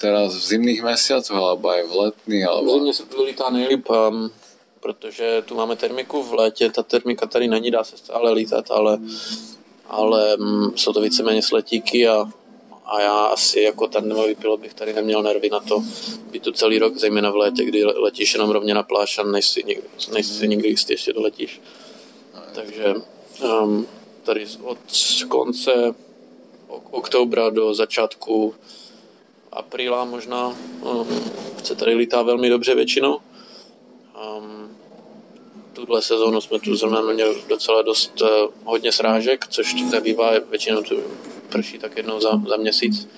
[0.00, 2.44] teraz v zimných mesiacoch, alebo aj v letných?
[2.48, 2.72] Alebo...
[2.72, 4.30] V zimě se to lítá nejlíp, um,
[4.80, 8.98] protože tu máme termiku, v létě ta termika tady není, dá se stále lítat, ale,
[9.86, 12.24] ale um, jsou to víceméně sletíky a,
[12.84, 15.84] a já asi jako tandemový pilot bych tady neměl nervy na to
[16.30, 19.64] být tu celý rok, zejména v létě, kdy letíš jenom rovně na pláž a nejsi,
[20.12, 21.60] nejsi si nikdy jistý, ještě doletíš.
[22.54, 22.94] Takže
[23.62, 23.86] um,
[24.22, 24.78] tady od
[25.28, 25.94] konce
[26.90, 28.54] oktobra do začátku
[29.52, 31.08] apríla možná um,
[31.64, 33.18] se tady lítá velmi dobře většinou.
[34.36, 34.76] Um,
[35.72, 38.28] tuhle sezónu jsme tu zrovna měli docela dost uh,
[38.64, 40.96] hodně srážek, což nebývá, většinou tu
[41.48, 43.08] prší tak jednou za, za měsíc.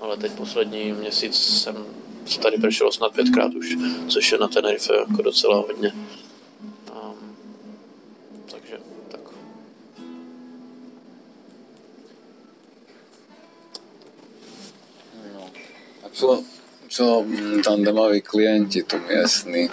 [0.00, 1.86] Ale teď poslední měsíc jsem
[2.26, 3.76] se tady pršelo snad pětkrát už,
[4.08, 5.92] což je na Tenerife jako docela hodně.
[16.18, 16.42] Co,
[16.88, 19.70] čo mm, tandemoví klienti tu miestni?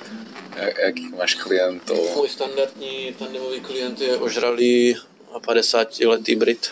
[0.78, 2.16] Jakých máš klientov?
[2.16, 4.96] Můj standardní tandemový klient je ožralý
[5.34, 6.72] 50-letý Brit.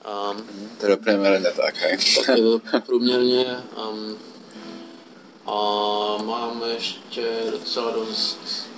[0.00, 1.98] Um, priemerně tak, hej?
[2.26, 3.44] Tak je to průměrně.
[3.76, 4.18] Um,
[5.46, 5.56] a
[6.22, 8.68] máme ještě docela dost,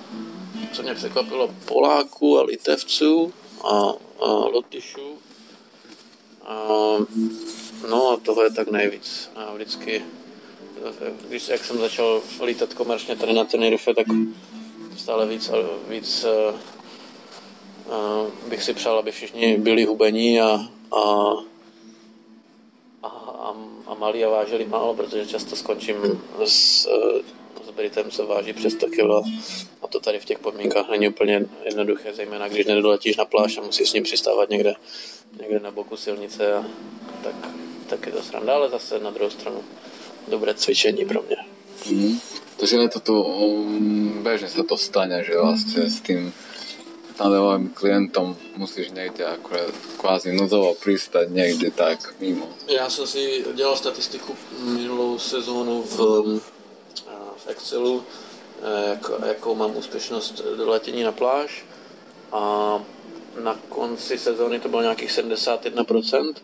[0.72, 3.32] co mě překvapilo, Poláků a Litevců
[3.64, 5.18] a, a Lotyšů.
[6.50, 7.06] Um,
[7.90, 9.30] No a toho je tak nejvíc.
[9.34, 10.04] A vždycky,
[11.28, 14.06] když jak jsem začal lítat komerčně tady na Tenerife, tak
[14.96, 15.56] stále víc a
[15.88, 16.54] víc uh,
[17.86, 21.00] uh, bych si přál, aby všichni byli hubení a, a,
[23.02, 23.54] a, a,
[23.86, 25.96] a malí a vážili málo, protože často skončím
[26.44, 26.88] s,
[27.66, 29.28] s Britem, co váží přes 100 kg
[29.82, 33.62] a to tady v těch podmínkách není úplně jednoduché, zejména když nedoletíš na pláž a
[33.62, 34.74] musíš s ním přistávat někde,
[35.40, 36.64] někde na boku silnice a
[37.22, 37.34] tak
[37.92, 39.60] tak je to sranda, ale zase na druhou stranu
[40.28, 41.36] dobré cvičení pro mě.
[41.90, 42.20] Mm.
[42.56, 46.30] Takže je to tu, um, bežne sa to stane, že vlastne s tým
[47.18, 52.48] tandemovým klientom musíš někde akorát kvázi nudovo přistať někde tak mimo.
[52.68, 55.96] Já jsem si dělal statistiku minulou sezónu v,
[57.36, 58.04] v Excelu,
[58.88, 61.64] jak, jakou mám úspěšnost do letění na pláž
[62.32, 62.40] a
[63.42, 66.34] na konci sezóny to bylo nějakých 71%,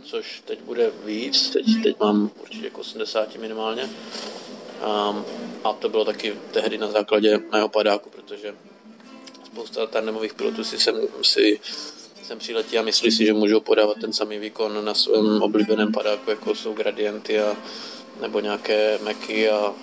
[0.00, 3.82] což teď bude víc, teď, teď mám určitě jako 80 minimálně.
[3.82, 5.24] Um,
[5.64, 8.54] a to bylo taky tehdy na základě mého padáku, protože
[9.44, 11.60] spousta tandemových pilotů si sem, si
[12.22, 16.30] sem přiletí a myslí si, že můžou podávat ten samý výkon na svém oblíbeném padáku,
[16.30, 17.56] jako jsou gradienty a,
[18.20, 19.74] nebo nějaké meky a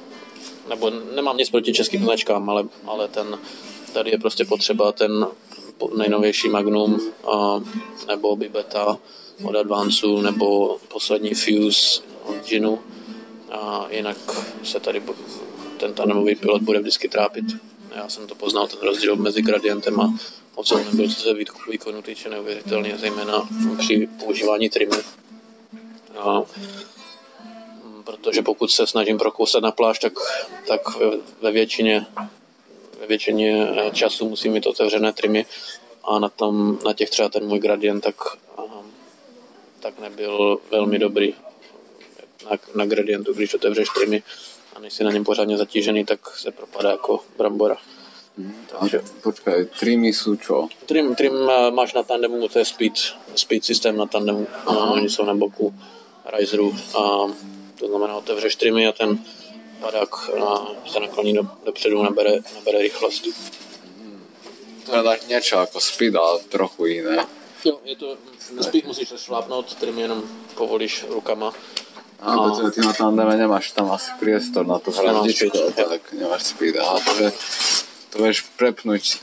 [0.70, 3.40] nebo nemám nic proti českým značkám, ale, ale ten,
[3.94, 5.28] tady je prostě potřeba ten
[5.98, 7.00] nejnovější Magnum
[7.32, 7.64] a,
[8.08, 8.98] nebo Bibeta
[9.44, 12.80] od Advanceu nebo poslední Fuse od Ginu
[13.52, 14.18] a jinak
[14.64, 15.02] se tady
[15.78, 17.46] ten tandemový pilot bude vždycky trápit.
[17.96, 20.14] Já jsem to poznal, ten rozdíl mezi gradientem a
[20.56, 21.34] ocelonem byl, co se
[21.72, 24.94] výkonu týče neuvěřitelně, zejména při používání trimu.
[26.18, 26.42] A,
[28.04, 30.14] protože pokud se snažím prokousat na pláž, tak,
[30.68, 30.82] tak
[31.42, 32.06] ve většině,
[33.00, 35.46] ve většině času musím mít otevřené trimy
[36.04, 38.16] a na, tom, na těch třeba ten můj gradient, tak
[39.80, 41.34] tak nebyl velmi dobrý
[42.46, 44.24] na, na gradientu, když otevřeš trimy
[44.76, 47.78] a nejsi na něm pořádně zatížený, tak se propadá jako brambora.
[48.38, 50.68] Hmm, Takže, počkej, trimy jsou čo?
[50.86, 52.94] Trim, trim eh, máš na tandemu, to je speed,
[53.36, 55.76] speed systém na tandemu, a oni jsou na boku
[56.38, 57.02] riseru a
[57.80, 59.20] to znamená, otevřeš trimy a ten
[59.80, 63.26] padák eh, se nakloní do, dopředu, nabere, nabere rychlost.
[63.98, 64.24] Hmm.
[64.86, 67.26] To je tak něco jako speed, ale trochu jiné.
[67.66, 68.18] Jo, je to,
[68.52, 70.24] nespíš musíš šlápnout, kterým jenom
[70.56, 71.54] povolíš rukama.
[72.20, 76.44] A, a protože ty na tandeme nemáš tam asi priestor na tu hrazdičku, tak nemáš
[76.44, 76.76] speed.
[76.78, 77.32] A to, že
[78.10, 79.20] to vieš prepnúť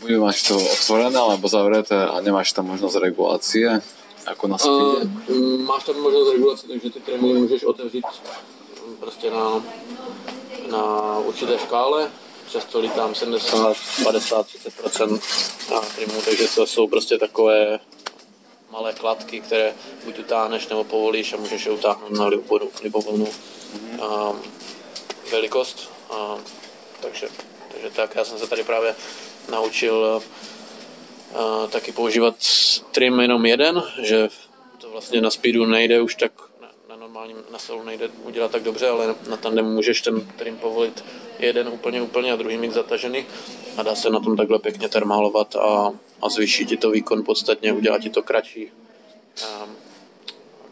[0.00, 3.82] bude máš to otvorené alebo zavreté a nemáš tam možnost regulácie,
[4.28, 5.10] jako na speede?
[5.28, 8.04] Uh, máš tam možnost regulace, takže ty trémy můžeš otevřít
[9.00, 9.62] prostě na,
[10.70, 12.10] na určité škále,
[12.48, 15.20] často lítám 70, 50, 30%
[15.70, 17.80] na trimu, takže to jsou prostě takové
[18.70, 24.36] malé kladky, které buď utáhneš nebo povolíš a můžeš je utáhnout na libovolnou, libovolnou mm-hmm.
[25.30, 25.90] velikost.
[26.10, 26.36] A,
[27.00, 27.28] takže,
[27.72, 28.94] takže tak, já jsem se tady právě
[29.50, 30.22] naučil
[31.34, 32.34] a, taky používat
[32.92, 34.28] trim jenom jeden, že
[34.78, 36.32] to vlastně na speedu nejde už tak
[37.28, 41.04] na normálním na solu nejde udělat tak dobře, ale na tandemu můžeš ten trim povolit
[41.38, 43.26] jeden úplně úplně a druhý mít zatažený.
[43.76, 47.72] A dá se na tom takhle pěkně termálovat a, a zvýší ti to výkon podstatně,
[47.72, 48.70] udělá ti to kratší
[49.62, 49.76] um,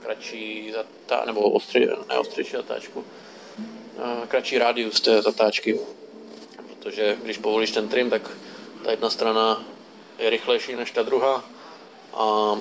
[0.01, 5.81] kratší zatá, nebo ostři, ne ostřejší zatáčku, uh, kratší rádius té zatáčky,
[6.67, 8.31] protože když povolíš ten trim, tak
[8.85, 9.65] ta jedna strana
[10.19, 11.45] je rychlejší než ta druhá.
[12.15, 12.57] A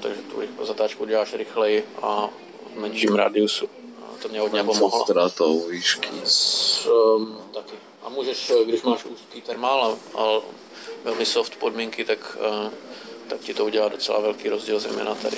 [0.00, 2.28] takže tu zatáčku děláš rychleji a
[2.76, 3.68] menším radiusu.
[4.02, 5.04] A to mě hodně pomohlo.
[5.04, 6.08] ztrátou výšky.
[6.24, 7.76] S, um, taky.
[8.02, 10.40] A můžeš, když máš úzký termál a, a
[11.04, 12.70] velmi soft podmínky, tak, uh,
[13.28, 15.36] tak ti to udělá docela velký rozdíl zejména tady.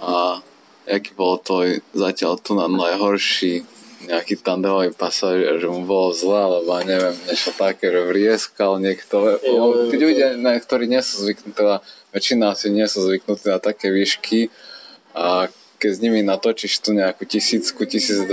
[0.00, 0.42] A
[0.86, 3.66] jaký bol tvoj zatiaľ tu na najhorší
[4.08, 9.36] nejaký tandemový pasažier, že mu bolo zle, alebo neviem, niečo také, že vrieskal niekto.
[9.92, 11.84] Tí ľudia, na, ktorí nie sú zvyknutí, teda
[12.16, 14.48] väčšina asi nie sú zvyknutí na také výšky
[15.12, 18.26] a keď s nimi natočíš tu nejakú tisícku, 1200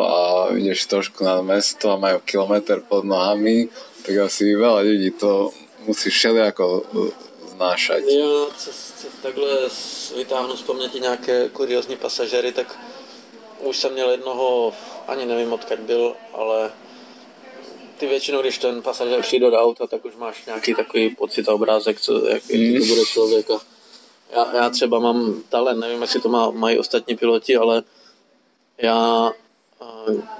[0.00, 0.18] a
[0.56, 3.68] ideš trošku na mesto a majú kilometr pod nohami,
[4.00, 5.52] tak asi veľa ľudí to
[5.84, 6.82] musí všelijako e,
[7.52, 8.00] znášať.
[8.08, 9.68] Jo, co, co takhle
[10.16, 12.78] vytáhnu z paměti nějaké kuriozní pasažery, tak
[13.60, 14.72] už jsem měl jednoho,
[15.08, 16.72] ani nevím odkud byl, ale
[17.98, 21.54] ty většinou, když ten pasažér přijde do auta, tak už máš nějaký takový pocit a
[21.54, 23.50] obrázek, co, jak, jaký to bude člověk.
[23.50, 23.60] A
[24.30, 27.82] já, já třeba mám talent, nevím, jestli to má, mají ostatní piloti, ale
[28.78, 29.32] já,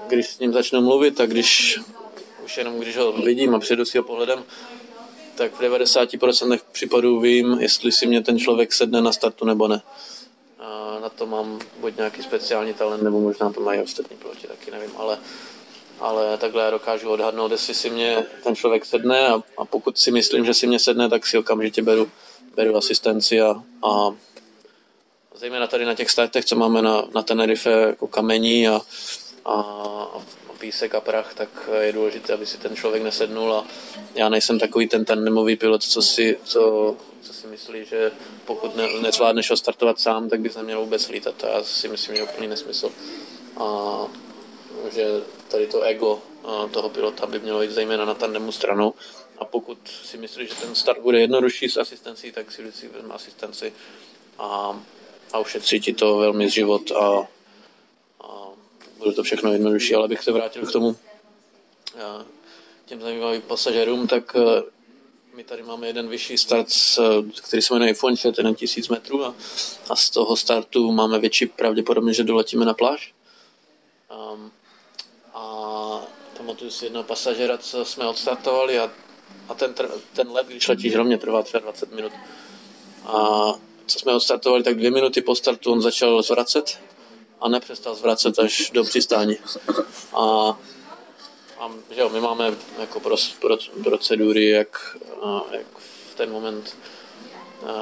[0.07, 1.79] když s ním začnu mluvit, tak když
[2.45, 4.43] už jenom když ho vidím a přijdu si ho pohledem,
[5.35, 9.81] tak v 90% případů vím, jestli si mě ten člověk sedne na startu nebo ne
[11.01, 14.91] na to mám buď nějaký speciální talent, nebo možná to mají ostatní piloti, taky nevím,
[14.97, 15.17] ale,
[15.99, 20.11] ale takhle já dokážu odhadnout, jestli si mě ten člověk sedne a, a pokud si
[20.11, 22.11] myslím, že si mě sedne, tak si okamžitě beru,
[22.55, 24.13] beru asistenci a, a
[25.35, 28.81] zejména tady na těch startech, co máme na, na Tenerife jako kamení a,
[29.45, 30.21] a, a
[30.67, 33.65] písek a prach, tak je důležité, aby si ten člověk nesednul a
[34.15, 38.11] já nejsem takový ten tandemový pilot, co si, co, co si myslí, že
[38.45, 41.35] pokud ne, nezvládneš ho startovat sám, tak bys neměl vůbec lítat.
[41.35, 42.91] To já si myslím, že je úplný nesmysl.
[43.57, 43.67] A
[44.91, 45.05] že
[45.47, 46.19] tady to ego
[46.71, 48.93] toho pilota by mělo jít zejména na tandemu stranu.
[49.37, 53.13] A pokud si myslíš, že ten start bude jednodušší s asistencí, tak si vždycky vezme
[53.13, 53.73] asistenci
[54.37, 54.79] a,
[55.33, 57.27] a ušetří ti to velmi život a
[58.97, 59.95] bude to všechno jednodušší.
[59.95, 60.95] Ale bych se vrátil k tomu
[62.85, 64.35] těm zajímavým pasažerům, tak
[65.37, 66.67] my tady máme jeden vyšší start,
[67.41, 69.35] který se jmenuje je tisíc metrů a,
[69.89, 73.13] a z toho startu máme větší pravděpodobně, že doletíme na pláž.
[74.33, 74.51] Um,
[75.33, 76.01] a
[76.37, 78.91] pamatuju si jednoho pasažera, co jsme odstartovali a,
[79.49, 79.75] a ten,
[80.13, 82.11] ten let, když letíš hlavně trvá třeba 20 minut.
[83.05, 83.53] A
[83.87, 86.79] co jsme odstartovali, tak dvě minuty po startu on začal zvracet
[87.39, 89.37] a nepřestal zvracet až do přistání.
[90.13, 90.57] A
[91.59, 93.01] a že jo, my máme jako
[93.83, 94.97] procedury, jak,
[95.51, 95.65] jak
[96.11, 96.77] v ten moment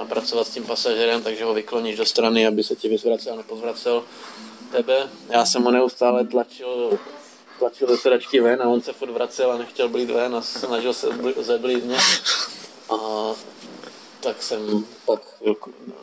[0.09, 4.03] pracovat s tím pasažerem, takže ho vykloníš do strany, aby se ti vyzvracel, nepozvracel
[4.71, 5.09] tebe.
[5.29, 6.99] Já jsem ho neustále tlačil,
[7.59, 10.93] tlačil ze sedačky ven a on se furt vracel a nechtěl být ven a snažil
[10.93, 11.07] se
[11.39, 11.97] zeblít mě.
[12.89, 12.97] A
[14.19, 15.21] tak jsem pak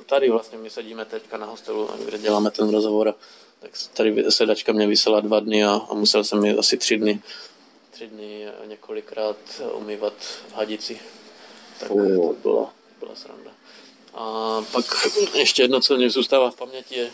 [0.07, 3.15] tady vlastně my sedíme teďka na hostelu, kde děláme ten rozhovor,
[3.63, 7.23] tak tady sedačka mě vysela dva dny a, a musel jsem ji asi tři dny
[8.03, 9.37] tři dny několikrát
[9.75, 10.13] umývat
[10.55, 11.01] hadici.
[11.81, 13.51] Tak to byla, byla sranda.
[14.15, 14.85] A pak
[15.35, 17.11] ještě jedno, co mě zůstává v paměti, je,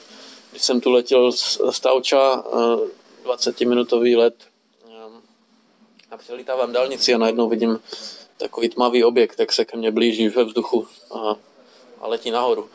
[0.51, 2.45] když jsem tu letěl z Tauča,
[3.25, 4.35] 20-minutový let
[6.11, 7.81] a přelítávám dálnici a najednou vidím
[8.37, 11.37] takový tmavý objekt, tak se ke mně blíží ve vzduchu a,
[12.01, 12.69] a letí nahoru.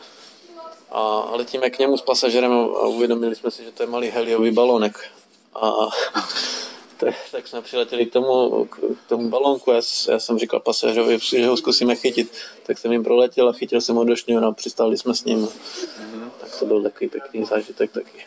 [0.94, 4.52] A letíme k němu s pasažerem a uvědomili jsme si, že to je malý heliový
[4.52, 5.10] balonek.
[5.56, 5.72] A
[6.98, 9.72] tak, tak jsme přiletěli k tomu, k tomu balónku.
[9.72, 12.32] Já, já jsem říkal pasažerovi, že ho zkusíme chytit.
[12.64, 15.46] Tak jsem jim proletěl a chytil jsem ho do šňůra a přistáli jsme s ním.
[15.46, 16.30] Mm-hmm.
[16.42, 18.26] Tak to byl takový pěkný zážitek taky.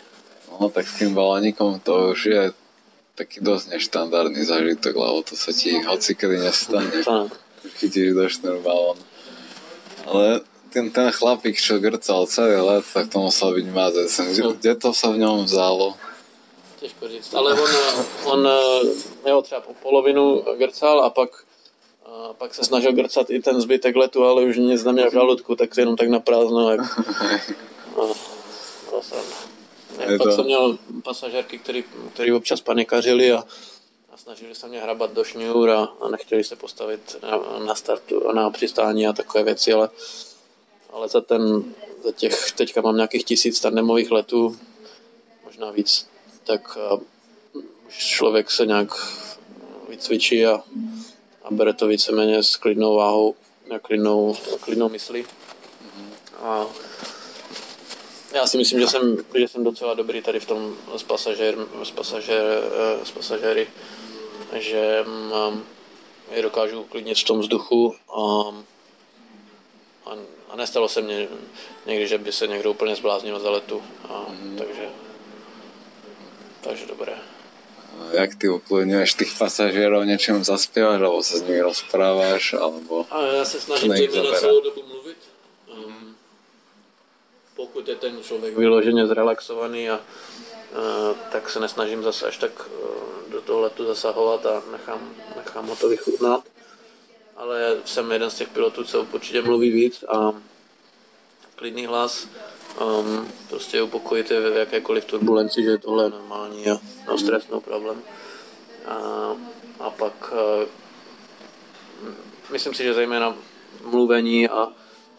[0.60, 2.52] No tak s tím balónikom to už je
[3.14, 6.92] taký dosť neštandardný zážitok, lebo to sa ti hoci kedy nestane.
[7.80, 9.00] Chytíš do šnúr balón.
[10.04, 10.40] Ale
[10.76, 14.12] ten, ten chlapík, čo grcal celý let, tak to musel byť mazec.
[14.12, 15.96] Kde, kde to sa v ňom vzalo?
[16.76, 17.70] Těžko říct, ale on,
[18.24, 18.48] on
[19.26, 21.30] jo, třeba po polovinu grcal a pak,
[22.04, 25.56] a pak se snažil grcat i ten zbytek letu, ale už nic neměl v žaludku,
[25.56, 26.70] tak jenom tak na prázdno.
[26.70, 26.80] Jak,
[27.96, 28.02] a,
[30.18, 30.32] pak to...
[30.32, 33.44] jsem měl pasažérky, který, který občas panikařili a,
[34.12, 38.32] a snažili se mě hrabat do šňůr a, a nechtěli se postavit na, na startu,
[38.32, 39.88] na přistání a takové věci, ale,
[40.96, 41.64] ale za ten,
[42.04, 44.58] za těch, teďka mám nějakých tisíc tandemových letů,
[45.44, 46.08] možná víc,
[46.44, 46.78] tak
[47.88, 48.88] už člověk se nějak
[49.88, 50.62] vycvičí a,
[51.44, 53.34] a bere to víceméně s klidnou váhou,
[53.74, 55.24] a klidnou, klidnou myslí.
[56.42, 56.66] A
[58.34, 61.90] já si myslím, že jsem, že jsem docela dobrý tady v tom s, pasažér, s,
[61.90, 62.44] pasažér,
[63.04, 63.68] s pasažéry,
[64.52, 65.64] že um,
[66.32, 68.20] je dokážu uklidnit v tom vzduchu a,
[70.06, 71.28] a, a nestalo se mně
[71.86, 73.82] někdy, že by se někdo úplně zbláznil za letu.
[74.08, 74.56] A, mm.
[74.58, 74.88] takže,
[76.60, 77.18] takže dobré.
[78.12, 83.06] Jak ty uklidňuješ těch pasažérov, něčem zaspíváš, alebo se s nimi rozpráváš, alebo...
[83.10, 85.16] A já se snažím zejména celou dobu mluvit.
[85.76, 86.16] Um,
[87.56, 90.00] pokud je ten člověk vyloženě zrelaxovaný a, a
[91.32, 95.76] tak se nesnažím zase až tak e, do toho letu zasahovat a nechám, nechám ho
[95.76, 96.44] to vychutnat.
[97.36, 100.32] Ale jsem jeden z těch pilotů, co určitě mluví víc a
[101.56, 102.28] klidný hlas,
[102.80, 108.02] um, prostě upokojit v jakékoliv turbulenci, že tohle je normální a no stres, no problém.
[108.86, 108.96] A,
[109.80, 110.68] a pak uh,
[112.50, 113.36] myslím si, že zejména
[113.84, 114.72] mluvení a,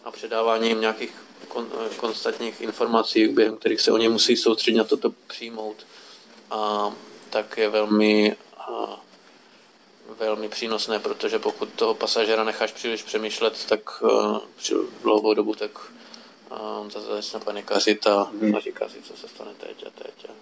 [0.04, 1.12] a předávání nějakých
[1.48, 5.76] kon, konstantních informací, během kterých se oni musí soustředit na toto přijmout,
[6.50, 6.92] a,
[7.30, 8.36] tak je velmi,
[10.20, 15.70] velmi přínosné, protože pokud toho pasažera necháš příliš přemýšlet, tak a, při dlouhou dobu, tak
[16.80, 18.56] on zase začne panikařit a, hmm.
[18.56, 20.26] a říká si, co se stane teď a teď.
[20.28, 20.32] A,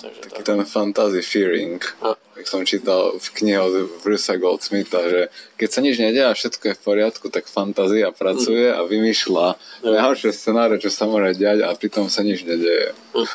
[0.00, 0.44] Takže Taký tak.
[0.44, 2.16] ten fantasy fearing, no.
[2.36, 5.20] jak som čítal v knihe od Brucea Goldsmitha, že
[5.56, 8.76] keď sa nič nedia a všetko je v poriadku, tak fantázia pracuje mm.
[8.76, 9.88] a vymýšľa no.
[9.96, 12.92] najhoršie scenáře, čo sa môže diať a pritom sa nič neděje.
[13.16, 13.32] Mm.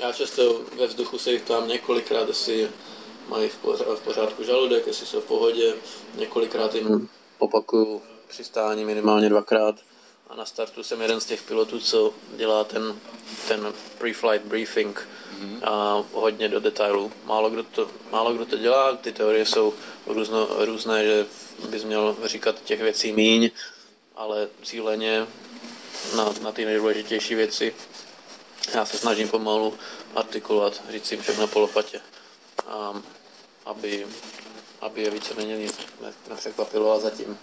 [0.00, 2.68] Já často ve vzduchu se jich tam několikrát, jestli
[3.28, 5.74] mají v pořádku žaludek, jestli jsou v pohodě,
[6.14, 7.08] několikrát jim
[7.38, 9.76] opakuju přistání minimálně dvakrát
[10.30, 13.00] a na startu jsem jeden z těch pilotů, co dělá ten,
[13.48, 15.08] ten pre-flight briefing
[15.40, 15.58] mm-hmm.
[15.68, 17.12] a hodně do detailů.
[17.24, 19.74] Málo kdo, to, málo kdo to dělá, ty teorie jsou
[20.06, 21.26] různo, různé, že
[21.68, 23.50] bys měl říkat těch věcí míň,
[24.16, 25.26] ale cíleně
[26.16, 27.74] na, na ty nejdůležitější věci.
[28.74, 29.74] Já se snažím pomalu
[30.14, 32.00] artikulovat, říct si všechno po lopatě,
[32.66, 33.02] a,
[33.64, 34.06] aby,
[34.80, 35.74] aby je víceméně nic
[36.28, 37.38] nepřekvapilo a zatím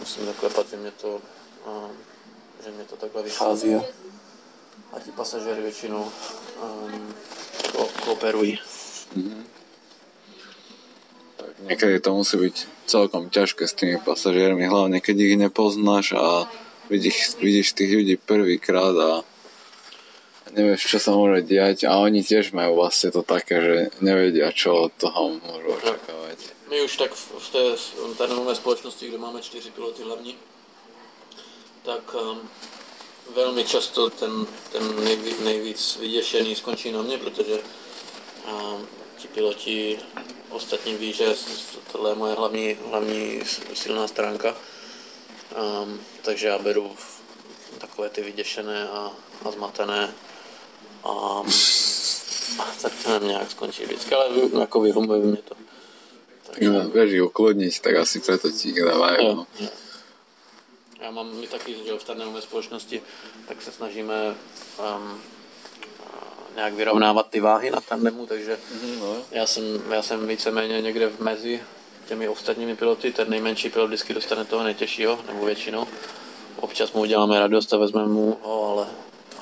[0.00, 1.20] musím zaklepat, že mě to
[2.64, 3.82] že mě to takhle vychází a,
[4.92, 6.12] a ti pasažéry většinou
[6.62, 7.14] um,
[7.72, 8.58] ko- kooperují.
[9.16, 9.42] Mm-hmm.
[11.36, 16.50] Tak někdy to musí být celkom ťažké s tými pasažérmi, hlavně keď ich nepoznáš a
[16.90, 19.24] vidíš, vidíš tých ľudí prvýkrát a
[20.52, 24.88] nevieš, čo sa môže diať a oni tiež majú vlastne to také, že nevedia, čo
[24.88, 26.38] od toho môžu očakávať.
[26.68, 30.36] My už tak v té, v té společnosti, kde máme čtyři piloty hlavní,
[31.84, 32.48] tak um,
[33.34, 37.58] velmi často ten, ten nejvíc, nejvíc vyděšený skončí na mě, protože
[38.48, 39.98] um, ti piloti
[40.50, 41.34] ostatní ví, že
[41.92, 43.40] tohle je moje hlavní, hlavní
[43.74, 44.56] silná stránka.
[45.52, 46.96] Um, takže já beru
[47.78, 49.12] takové ty vyděšené a,
[49.44, 50.14] a zmatené
[51.04, 51.42] a,
[52.82, 54.26] tak to mě nějak skončí vždycky, ale
[54.60, 55.54] jako vyhumuje mě to.
[56.46, 56.70] Takže...
[56.70, 59.24] No, vieš ich uklodniť, tak asi preto ti dávajú.
[59.24, 59.46] No.
[59.56, 59.68] Jo,
[61.00, 63.02] já mám my taky že v tandemové společnosti,
[63.48, 64.34] tak se snažíme
[64.78, 65.20] um,
[66.56, 69.16] nějak vyrovnávat ty váhy na tandemu, takže mm, no.
[69.30, 71.62] já, jsem, já jsem víceméně někde v mezi
[72.08, 75.86] těmi ostatními piloty, ten nejmenší pilot vždycky dostane toho nejtěžšího, nebo většinou.
[76.60, 78.86] Občas mu uděláme radost a vezmeme mu ho, ale,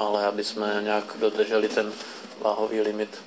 [0.01, 1.93] ale aby jsme nějak dodrželi ten
[2.41, 3.19] váhový limit.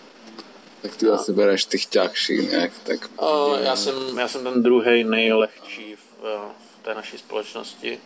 [0.82, 3.10] Tak ty asi bereš těch těžších nějak, tak...
[3.16, 8.00] O, já, jsem, já jsem ten druhý nejlehčí v, v té naší společnosti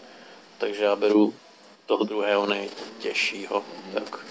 [0.57, 1.33] takže já beru
[1.85, 3.63] toho druhého nejtěžšího.
[3.93, 4.25] Tak.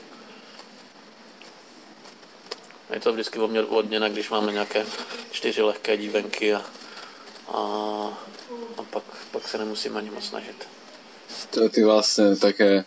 [2.94, 4.86] Je to vždycky odměna, když máme nějaké
[5.30, 6.64] čtyři lehké dívenky a,
[7.48, 7.60] a,
[8.76, 10.68] a pak, pak se nemusím ani moc snažit.
[11.50, 12.84] To ty vlastně také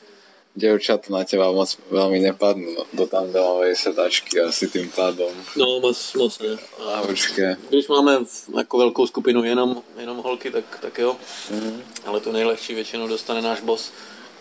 [0.57, 5.29] Dievčatá na teba moc veľmi nepadnú do tandemovej sedačky asi tým pádom.
[5.53, 6.57] No moc, moc ne.
[6.89, 7.57] A určitě.
[7.69, 8.25] Když máme
[8.57, 11.17] jako velkou skupinu jenom, jenom holky, tak, tak jo.
[11.51, 11.81] Mm-hmm.
[12.05, 13.91] Ale tu nejlehčí většinou dostane náš boss,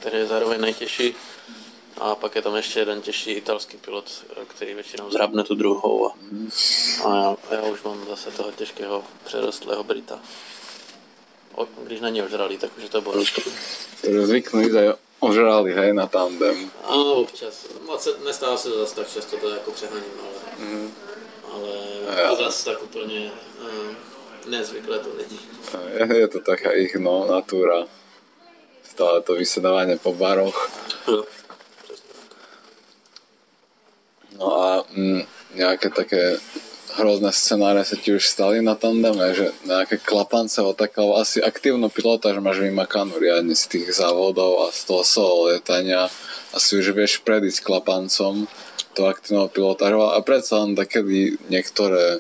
[0.01, 1.15] který je zároveň nejtěžší.
[1.99, 6.09] A pak je tam ještě jeden těžší italský pilot, který většinou zhrabne tu druhou.
[6.09, 6.15] A,
[7.05, 10.21] a já, já už mám zase toho těžkého přerostlého Brita.
[11.55, 13.03] O, když není ožralý, tak už je to
[14.03, 16.71] zvyknú ísť aj ožrali, hej, na tandem.
[16.85, 17.67] Ano, občas.
[17.87, 20.93] Moc se, nestává se to zase tak často, to jako přehaním, ale, mm.
[21.53, 21.69] ale
[22.23, 22.37] Jo.
[22.37, 23.95] to zase tak úplně uh,
[24.47, 25.41] nezvyklé to není.
[25.95, 27.85] Je, je to taká ich no, natúra.
[28.83, 30.71] Stále to vysedávanie po baroch.
[31.09, 31.25] Jo.
[34.39, 35.23] No a mm,
[35.55, 36.39] nejaké také
[36.99, 41.39] hrozné scenáre sa ti už stali na tandeme, že nejaké klapance o také, lebo asi
[41.39, 46.11] aktívnu pilota, že máš vymakanú riadne z tých závodov a z toho solo lietania.
[46.51, 48.51] Asi už vieš predísť klapancom
[48.99, 52.19] toho aktívneho pilota a predsa len takedy niektoré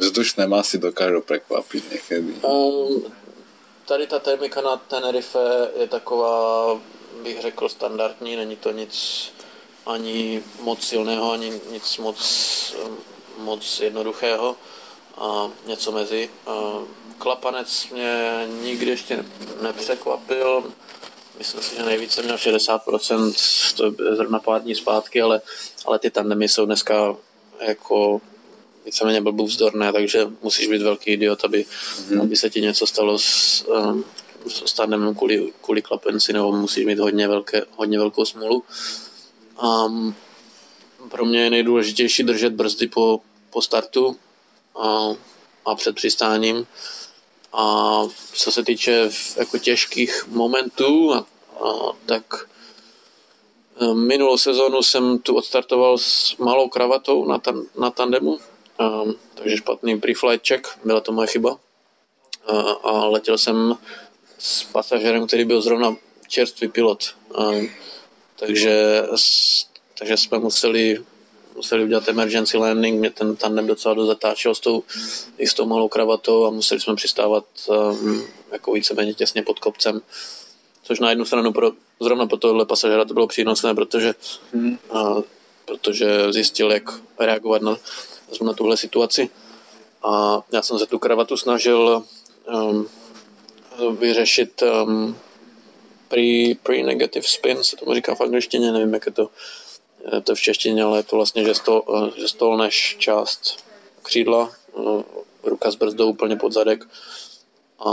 [0.00, 2.32] vzdušné masy dokážu prekvapiť niekedy.
[2.42, 3.04] Um,
[3.86, 6.74] tady ta termika na Tenerife je taková,
[7.22, 8.94] bych řekl, standardní, není to nic
[9.86, 12.18] ani moc silného, ani nic moc,
[13.38, 14.56] moc jednoduchého
[15.16, 16.30] a něco mezi.
[17.18, 19.24] Klapanec mě nikdy ještě
[19.62, 20.64] nepřekvapil,
[21.38, 23.34] myslím si, že nejvíce měl 60%,
[23.76, 25.40] to je zrovna pár dní zpátky, ale,
[25.86, 27.16] ale ty tandemy jsou dneska
[27.60, 28.20] jako
[28.84, 31.64] víceméně blbůvzdorné, takže musíš být velký idiot, aby,
[32.08, 32.20] mm.
[32.20, 34.04] aby se ti něco stalo s, um,
[34.66, 38.62] s tandemem kvůli, kvůli klapenci, nebo musíš mít hodně, velké, hodně velkou smůlu.
[39.62, 40.14] Um,
[41.10, 44.16] pro mě je nejdůležitější držet brzdy po, po startu
[44.76, 45.08] a,
[45.64, 46.66] a před přistáním.
[47.52, 48.00] A
[48.32, 51.26] co se týče jako těžkých momentů, a,
[51.60, 52.24] a, tak
[53.80, 58.38] eh, minulou sezónu jsem tu odstartoval s malou kravatou na, tan, na tandemu,
[58.80, 61.58] um, takže špatný pre-flight check, byla to moje chyba.
[62.46, 63.78] A, a letěl jsem
[64.38, 65.96] s pasažerem, který byl zrovna
[66.28, 67.14] čerstvý pilot.
[67.38, 67.68] Um,
[68.36, 69.02] takže,
[70.04, 71.04] takže jsme museli
[71.56, 74.82] museli udělat emergency landing, mě ten tandem docela dost zatáčel s tou,
[75.38, 80.00] i s tou malou kravatou a museli jsme přistávat um, jako víceméně těsně pod kopcem.
[80.82, 84.14] Což na jednu stranu pro, zrovna pro tohle pasažera to bylo přínosné, protože,
[84.52, 84.78] hmm.
[84.90, 85.14] a,
[85.64, 87.76] protože zjistil, jak reagovat na,
[88.42, 89.30] na tuhle situaci.
[90.02, 92.04] A já jsem se tu kravatu snažil
[92.52, 92.88] um,
[93.96, 95.16] vyřešit um,
[96.08, 99.30] pre, pre-negative spin, se tomu říká v angličtině, nevím, jak je to,
[100.24, 103.64] to v češtině, ale je to vlastně, že, stol, eh, že stolneš část
[104.02, 105.02] křídla, eh,
[105.42, 106.88] ruka s brzdou úplně pod zadek
[107.86, 107.90] a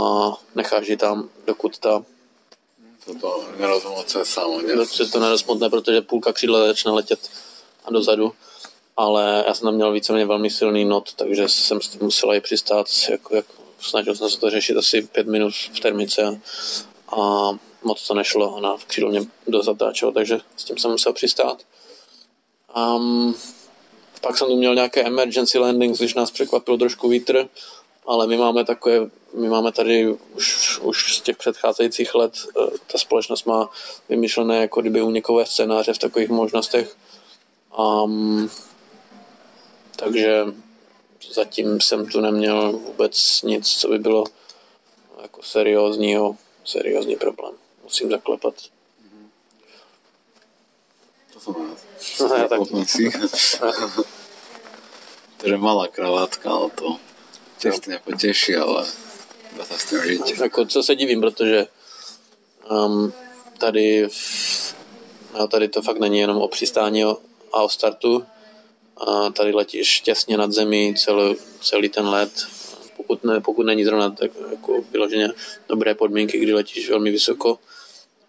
[0.54, 2.04] necháš ji tam, dokud ta
[3.06, 7.30] Toto nerozmoce samo, dokud to nerozmotne, protože půlka křídla začne letět
[7.84, 8.32] a dozadu.
[8.96, 12.86] Ale já jsem tam měl víceméně velmi silný not, takže jsem musel i přistát.
[13.10, 16.40] Jako, jako, snažil jsem se to řešit asi pět minut v termice
[17.08, 17.50] a
[17.82, 21.62] moc to nešlo a na křídlo mě dost zatáčelo, takže s tím jsem musel přistát.
[22.76, 23.34] Um,
[24.20, 27.48] pak jsem tu měl nějaké emergency landings, když nás překvapil trošku vítr,
[28.06, 32.98] ale my máme takové, my máme tady už, už z těch předcházejících let, eh, ta
[32.98, 33.70] společnost má
[34.08, 36.96] vymyšlené jako kdyby unikové scénáře v takových možnostech.
[37.78, 38.50] Um,
[39.96, 40.44] takže
[41.32, 44.24] zatím jsem tu neměl vůbec nic, co by bylo
[45.22, 47.54] jako seriózního, seriózní problém.
[47.84, 48.54] Musím zaklepat.
[51.32, 51.91] To som rád.
[52.48, 53.10] Klopnem si.
[55.36, 56.96] Takže malá kravatka, ale to
[57.58, 58.86] tiež to nepoteší, ale
[59.58, 60.38] dá sa s tým žiť.
[60.38, 61.66] Jako, co se divím, protože
[62.70, 63.12] um,
[63.58, 64.74] tady, v-
[65.34, 67.04] no, tady to fakt není jenom o přistání
[67.52, 68.26] a o startu.
[68.96, 72.30] A tady letíš těsně nad zemí celý, celý ten let.
[72.96, 75.28] Pokud, ne, pokud není zrovna tak jako vyloženě
[75.68, 77.58] dobré podmínky, kdy letíš velmi vysoko,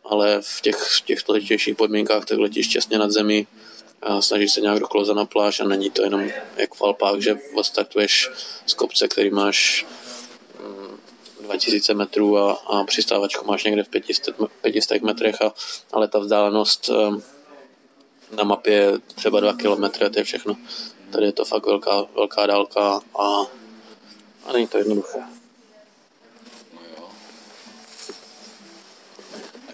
[0.06, 3.48] ale v těch, v těch složitějších podmínkách tak letíš těsně nad zemí
[4.02, 7.38] a snažíš se nějak doklouzat na pláž a není to jenom jak v Alpách, že
[7.54, 8.30] odstartuješ
[8.66, 9.86] z kopce, který máš
[11.44, 15.54] 2000 metrů a, a přistávačku máš někde v 500, 500 metrech, a,
[15.92, 17.24] ale ta vzdálenost em,
[18.38, 20.58] na mapě je třeba 2 km, to je všechno.
[21.12, 23.42] Tady je to fakt velká, velká dálka a,
[24.46, 25.20] a není to jednoduché.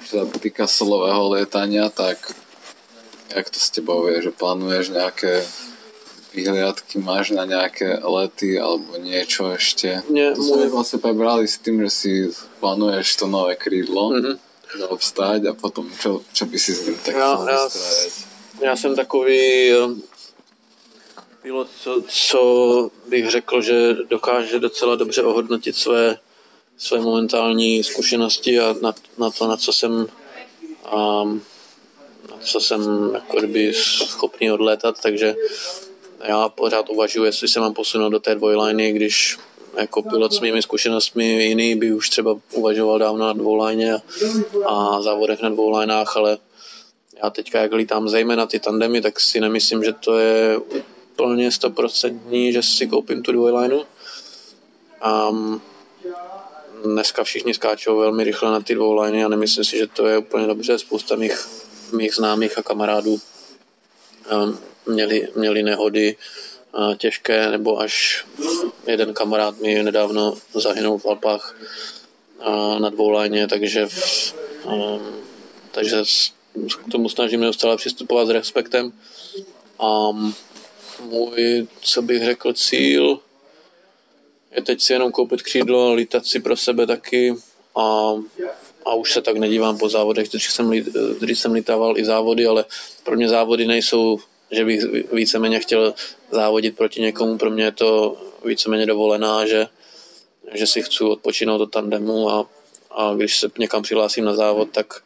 [0.10, 2.18] Čo sa týka solového lietania, tak
[3.30, 5.46] jak to s tebou je, že plánuješ nejaké
[6.34, 10.02] vyhliadky, máš na nejaké lety alebo niečo ešte?
[10.10, 12.12] Mne to sme vlastne prebrali s tým, že si
[12.58, 14.18] plánuješ to nové krídlo.
[14.18, 14.34] Mhm.
[14.70, 17.68] dal vstát a potom, čo, čo by si s ním tak Já, chcel já,
[18.62, 19.90] já jsem takový eh,
[21.42, 22.42] pilot, co, co
[23.10, 26.18] bych řekl, že dokáže docela dobře ohodnotit své,
[26.80, 30.08] své momentální zkušenosti a na, na to, na co jsem
[30.96, 31.42] um,
[32.32, 35.36] na co jsem jako kdyby schopný odlétat, takže
[36.24, 39.38] já pořád uvažuji, jestli se mám posunout do té dvojliny, když
[39.78, 43.96] jako pilot s mými zkušenostmi jiný by už třeba uvažoval dávno na dvoulajně
[44.66, 46.38] a, závodech na dvoulajnách, ale
[47.24, 52.54] já teďka, jak lítám zejména ty tandemy, tak si nemyslím, že to je úplně stoprocentní,
[52.54, 53.82] že si koupím tu dvojlineu.
[55.02, 55.30] A
[56.84, 60.48] dneska všichni skáčou velmi rychle na ty dvouliny a nemyslím si, že to je úplně
[60.48, 60.80] dobře.
[60.80, 61.48] Spousta mých,
[61.92, 63.20] mých známých a kamarádů
[64.32, 66.16] um, měli, měli nehody
[66.78, 68.26] uh, těžké, nebo až
[68.88, 71.56] jeden kamarád mi nedávno zahynul v Alpách
[72.48, 74.34] uh, na dvoulajně, takže, v,
[74.66, 75.16] um,
[75.72, 76.04] takže
[76.88, 78.92] k tomu snažím neustále přistupovat s respektem.
[79.80, 80.12] A
[81.00, 83.20] můj, co bych řekl, cíl
[84.56, 87.36] je teď si jenom koupit křídlo, lítat si pro sebe taky
[87.76, 88.14] a,
[88.86, 90.72] a už se tak nedívám po závodech, když jsem,
[91.20, 92.66] když jsem lítával i závody, ale
[93.04, 94.20] pro mě závody nejsou,
[94.52, 94.84] že bych
[95.14, 95.94] víceméně chtěl
[96.32, 99.68] závodit proti někomu, pro mě je to víceméně dovolená, že,
[100.54, 102.46] že si chci odpočinout do tandemu a,
[102.92, 105.04] a když se někam přihlásím na závod, tak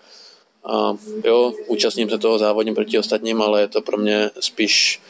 [0.66, 5.02] a jo, účastním se toho závodně proti ostatním, ale je to pro mě spíš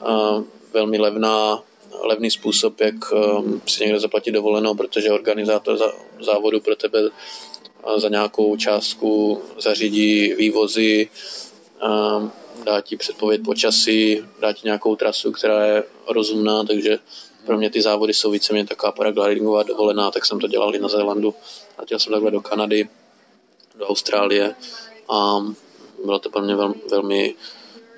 [0.00, 1.62] a, velmi levná,
[2.00, 5.78] levný způsob, jak um, si někde zaplatit dovolenou, protože organizátor
[6.20, 6.98] závodu pro tebe
[7.96, 11.08] za nějakou částku zařídí vývozy,
[11.80, 12.30] a,
[12.64, 16.98] dá ti předpověď počasí, dá ti nějakou trasu, která je rozumná, takže
[17.46, 20.88] pro mě ty závody jsou víceméně taková paraglidingová dovolená, tak jsem to dělal i na
[20.88, 21.34] Zélandu.
[21.78, 22.88] Letěl jsem takhle do Kanady,
[23.78, 24.54] do Austrálie
[25.08, 25.46] a
[26.04, 27.34] bylo to pro mě velmi, velmi,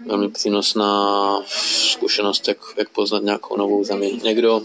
[0.07, 4.21] velmi přínosná zkušenost, jak, jak poznat nějakou novou zemi.
[4.23, 4.63] Někdo,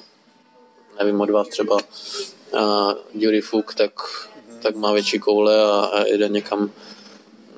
[0.99, 3.93] nevím od vás třeba, uh, Jury Fuk, tak,
[4.61, 6.71] tak má větší koule a, a jede někam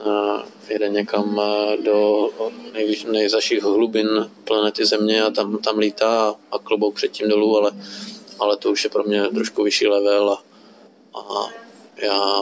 [0.05, 2.29] uh, jede někam uh, do
[2.73, 7.71] nej, nejzaších hlubin planety Země a tam, tam lítá a, a klobouk předtím dolů, ale,
[8.39, 10.43] ale to už je pro mě trošku vyšší level a,
[11.19, 11.47] a
[11.95, 12.41] já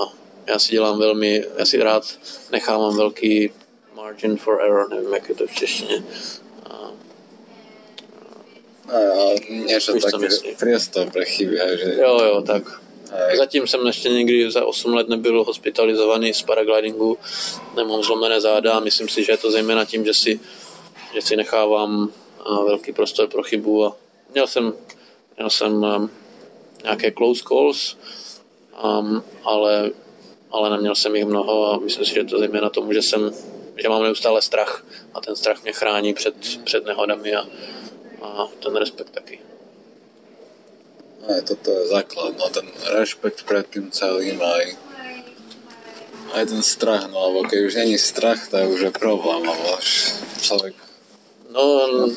[0.49, 2.03] já si dělám velmi, já si rád
[2.51, 3.51] nechávám velký
[4.09, 6.03] margin for error, nevím, jak je to v češtině.
[6.65, 6.91] A,
[8.87, 10.27] a něco také
[10.59, 11.57] priestor pre chyby.
[11.57, 11.95] Že...
[12.01, 12.63] Jo, jo, tak.
[13.11, 13.37] Aj.
[13.37, 17.17] Zatím jsem ještě nikdy za 8 let nebyl hospitalizovaný z paraglidingu,
[17.75, 20.39] nemám zlomené záda a myslím si, že je to zejména tím, že si,
[21.13, 22.13] že si nechávám
[22.65, 23.95] velký prostor pro chybu a
[24.33, 24.73] měl jsem,
[25.37, 26.09] měl jsem um,
[26.83, 27.97] nějaké close calls,
[28.83, 29.91] um, ale
[30.51, 33.31] ale neměl jsem jich mnoho a myslím si, že to zejména tomu, že jsem
[33.81, 37.47] že mám neustále strach a ten strach mě chrání před, před nehodami a,
[38.21, 39.39] a ten respekt taky.
[41.29, 42.65] Aj toto je základ, no ten
[42.95, 44.75] respekt před tím celým aj,
[46.33, 49.77] aj ten strach, no alebo keď už není strach, tak už je problém, lebo
[50.41, 50.75] člověk
[51.49, 52.07] No,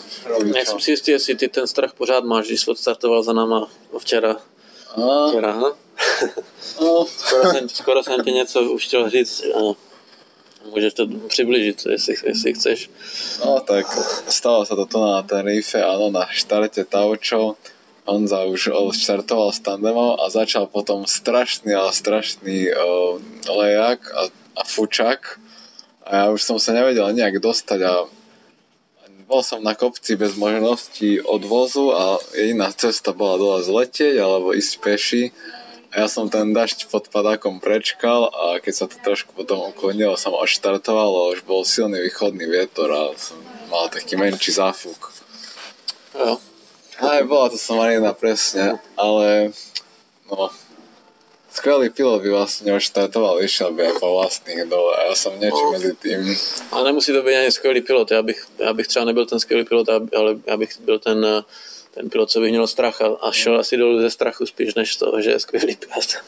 [0.44, 4.36] nejsem si jistý, jestli ty ten strach pořád máš, když jsi odstartoval za náma včera.
[4.94, 5.28] A...
[5.28, 5.72] Včera, ha?
[6.80, 7.06] No.
[7.18, 9.42] skoro, jsem, skoro jsem ti něco už chtěl říct.
[9.54, 9.76] Ano.
[10.70, 12.90] Můžeš to přiblížit, jestli, jestli chceš.
[13.44, 13.86] No tak
[14.28, 17.58] stalo sa to na Tenerife, áno, na štarte Taučo.
[18.02, 24.26] Honza už štartoval s tandemom a začal potom strašný, ale strašný uh, lejak a,
[24.58, 25.38] a fučak.
[26.02, 27.94] A ja už som sa nevedel nejak dostať a
[29.30, 34.72] bol som na kopci bez možnosti odvozu a jediná cesta bola dole zletieť alebo ísť
[34.82, 35.22] peši
[35.93, 40.32] ja som ten dažď pod padákom prečkal a keď sa to trošku potom uklonilo, som
[40.32, 43.36] odštartoval už bol silný východný vietor a som
[43.68, 45.12] mal taký menší záfuk.
[46.16, 46.40] Jo.
[47.03, 49.53] Aj bola to somarina presne, ale
[50.28, 50.49] no,
[51.53, 55.72] skvelý pilot by vlastne odštartoval, išiel by po vlastných dole a ja som niečo no.
[55.76, 56.24] medzi tým.
[56.72, 59.64] Ale nemusí to být ani skvělý pilot, já bych, já bych třeba nebyl ten skvělý
[59.64, 61.43] pilot, ale já bych byl ten uh,
[61.95, 64.95] ten pilot, co by měl strach a, a šel asi dolů ze strachu spíš, než
[64.95, 66.16] z toho, že je skvělý pilot.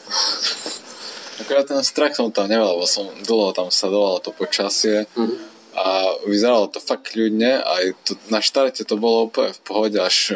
[1.41, 5.35] Akorát ten strach som tam nemal, lebo som dlho tam sledoval to počasie mm.
[5.75, 10.31] a vyzeralo to fakt kľudne aj to, na štarte to bolo úplne v pohode až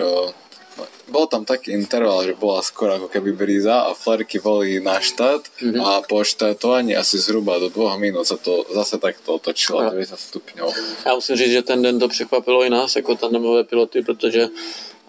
[1.10, 5.42] bol tam taký interval, že bola skoro ako keby bríza a flerky boli na štát
[5.42, 5.82] mm-hmm.
[5.82, 9.90] a po štartovaní asi zhruba do dvoch minút sa to zase takto otočilo no.
[9.90, 10.70] 90 stupňov.
[11.06, 14.48] Já musím říct, že ten den to překvapilo i nás jako tandemové piloty, protože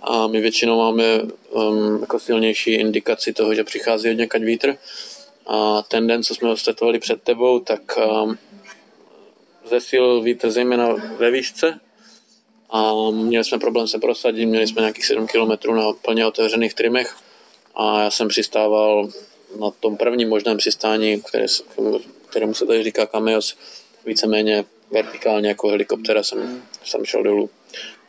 [0.03, 1.21] a my většinou máme
[1.51, 4.77] um, jako silnější indikaci toho, že přichází od někaď vítr.
[5.47, 8.39] A ten den, co jsme ho startovali před tebou, tak um,
[9.65, 10.89] zesil vítr zejména
[11.19, 11.81] ve výšce.
[12.71, 17.17] A měli jsme problém se prosadit, měli jsme nějakých 7 km na plně otevřených trimech
[17.75, 19.09] a já jsem přistával
[19.61, 21.47] na tom prvním možném přistání, které,
[22.29, 23.57] kterému se tady říká Kameos,
[24.07, 27.51] víceméně vertikálně jako helikoptera jsem, jsem šel dolů.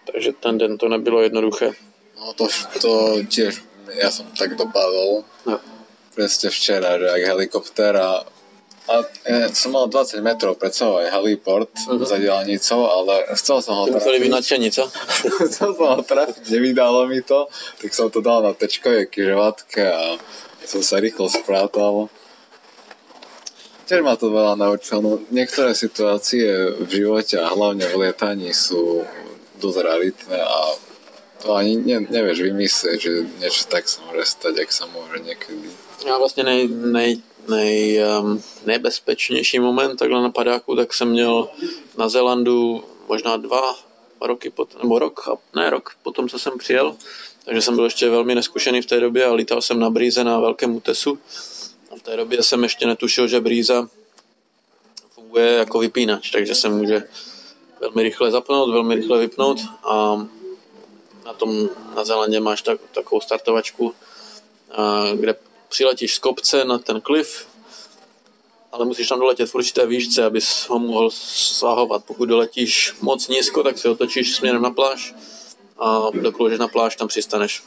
[0.05, 1.73] Takže ten den to nebylo jednoduché.
[2.17, 2.47] No to,
[2.81, 2.91] to
[3.25, 3.61] tiež,
[3.97, 5.25] ja som tak dopadol.
[5.45, 5.57] No.
[6.13, 8.25] Presne včera, že jak helikoptéra
[8.89, 8.93] a
[9.29, 12.01] ja som mal 20 metrov pred sebou aj heliport uh-huh.
[12.01, 14.27] za dielnicou, ale chcel som ho trafiť.
[14.27, 14.89] Nadšení, co?
[15.47, 17.47] chcel som ho trafiť, nevydalo mi to,
[17.79, 20.17] tak som to dal na tečkové kyžovatke a
[20.65, 22.09] som sa rýchlo sprátal.
[23.85, 24.99] Tiež ma to veľa naučilo.
[25.03, 26.47] No, niektoré situácie
[26.79, 29.05] v živote a hlavne v lietaní sú
[29.61, 30.57] dosť realitné a
[31.41, 35.69] to ani ne, nevieš vymyslieť, že niečo tak sa môže stať, ak sa môže niekedy.
[36.05, 41.49] Já vlastně nej, nej, nej, um, nejbezpečnější moment takhle na padáku, tak jsem měl
[41.97, 43.75] na Zelandu možná dva
[44.21, 46.95] roky, pot, nebo rok, ne rok, potom, co jsem přijel,
[47.45, 50.39] takže jsem byl ještě velmi neskušený v té době a lítal jsem na brýze na
[50.39, 51.19] velkém útesu.
[51.91, 53.87] A v té době jsem ještě netušil, že brýza
[55.15, 57.03] funguje jako vypínač, takže se může
[57.81, 60.27] velmi rychle zapnout, velmi rychle vypnout a
[61.25, 63.93] na tom na Zelandě máš tak, takovou startovačku,
[64.71, 65.35] a, kde
[65.69, 67.47] přiletíš z kopce na ten klif,
[68.71, 72.05] ale musíš tam doletět v určité výšce, abys ho mohl svahovat.
[72.05, 75.15] Pokud doletíš moc nízko, tak si otočíš směrem na pláž
[75.79, 77.63] a dokloužeš na pláž, tam přistaneš.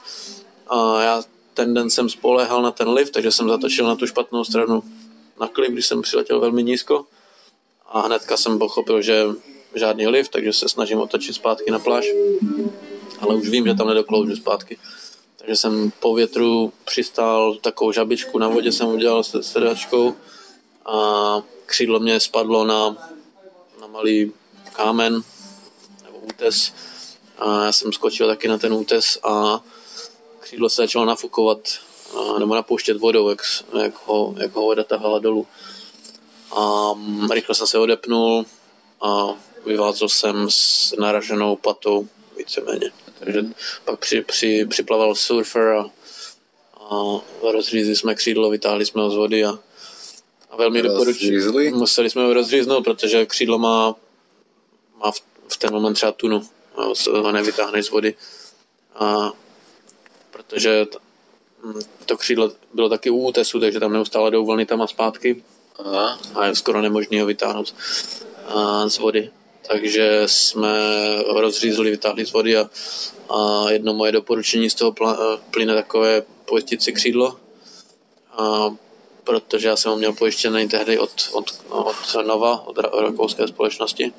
[0.69, 1.23] A já
[1.55, 4.83] ten den jsem spolehal na ten lift, takže jsem zatočil na tu špatnou stranu
[5.41, 7.07] na klip, když jsem přiletěl velmi nízko
[7.87, 9.25] a hnedka jsem pochopil, že
[9.75, 12.05] žádný lift, takže se snažím otočit zpátky na pláž,
[13.21, 14.79] ale už vím, že tam nedokloužu zpátky.
[15.37, 20.15] Takže jsem po větru přistál takovou žabičku na vodě, jsem udělal se sedačkou
[20.87, 22.97] a křídlo mě spadlo na,
[23.81, 24.33] na malý
[24.73, 25.23] kámen
[26.05, 26.73] nebo útes
[27.39, 29.61] a já jsem skočil taky na ten útes a
[30.41, 31.59] křídlo se začalo nafukovat
[32.39, 33.43] nebo napouštět vodou, jak,
[33.83, 35.47] jak, ho, jak ho voda tahala dolů.
[36.57, 36.91] A
[37.33, 38.47] rychle jsem se odepnul
[39.01, 39.35] a
[39.67, 42.91] vyvázl jsem s naraženou patou víceméně.
[43.19, 43.41] Takže
[43.85, 45.91] pak při, při, připlaval surfer a,
[46.91, 47.21] a
[47.53, 49.59] rozřízli jsme křídlo, vytáhli jsme ho z vody a,
[50.51, 51.71] a velmi doporučuji.
[51.71, 53.95] Museli jsme ho rozříznout, protože křídlo má,
[54.97, 56.49] má v, v ten moment třeba tunu.
[57.11, 58.15] Ho nevytáhneš z vody.
[58.95, 59.33] A
[60.31, 60.99] protože to,
[61.65, 65.45] hm, to křídlo bylo taky u útesu, takže tam neustále jdou vlny tam a zpátky.
[65.79, 66.19] Aha.
[66.35, 67.75] A je skoro nemožné ho vytáhnout
[68.47, 69.31] a, z vody
[69.69, 70.79] takže jsme
[71.29, 72.71] ho rozřízli, vytáhli z vody a,
[73.31, 74.95] a jedno moje doporučení z toho
[75.51, 77.37] plyne takové pojistit si křídlo,
[78.33, 78.71] a,
[79.25, 84.13] protože já jsem ho měl pojištěný tehdy od, od, od Nova, od rakouské společnosti.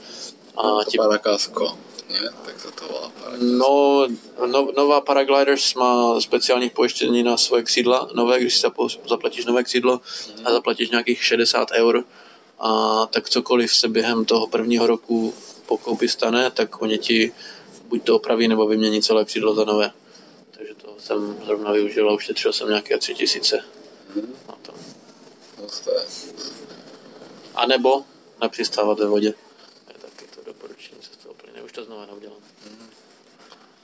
[0.57, 0.97] A tím...
[0.97, 1.77] Parakasko,
[2.09, 2.29] ne?
[2.45, 4.07] Tak to to volá No,
[4.45, 8.67] no, Nova Paragliders má speciální pojištění na svoje křídla, nové, když si
[9.09, 9.99] zaplatíš nové křídlo
[10.45, 12.03] a zaplatíš nějakých 60 eur,
[12.59, 15.33] a tak cokoliv se během toho prvního roku
[15.65, 17.31] po koupi stane, tak oni ti
[17.87, 19.91] buď to opraví nebo vymění celé křídlo za nové.
[20.51, 23.63] Takže to jsem zrovna využil a ušetřil jsem nějaké tři tisíce
[24.15, 24.35] hmm.
[24.47, 24.73] na to.
[27.55, 28.03] A nebo
[28.41, 29.33] nepřistávat ve vodě.
[29.87, 31.61] Je taky to doporučení, co z toho plyne.
[31.61, 32.37] Už to znovu neudělám.
[32.65, 32.89] Hmm.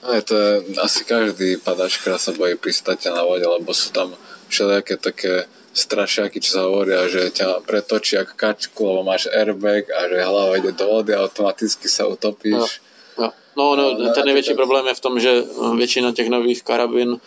[0.02, 4.18] No je to je, asi každý padačka sa bojí pristať na vode, lebo sú tam
[4.48, 10.08] všelijaké také strašiaky, čo sa hovoria, že ťa pretočí ako kačku, lebo máš airbag a
[10.08, 12.80] že hlava ide do vody a automaticky sa utopíš.
[13.18, 15.42] No, no, no, no ten největší problém je v tom, že
[15.76, 17.20] většina těch nových karabin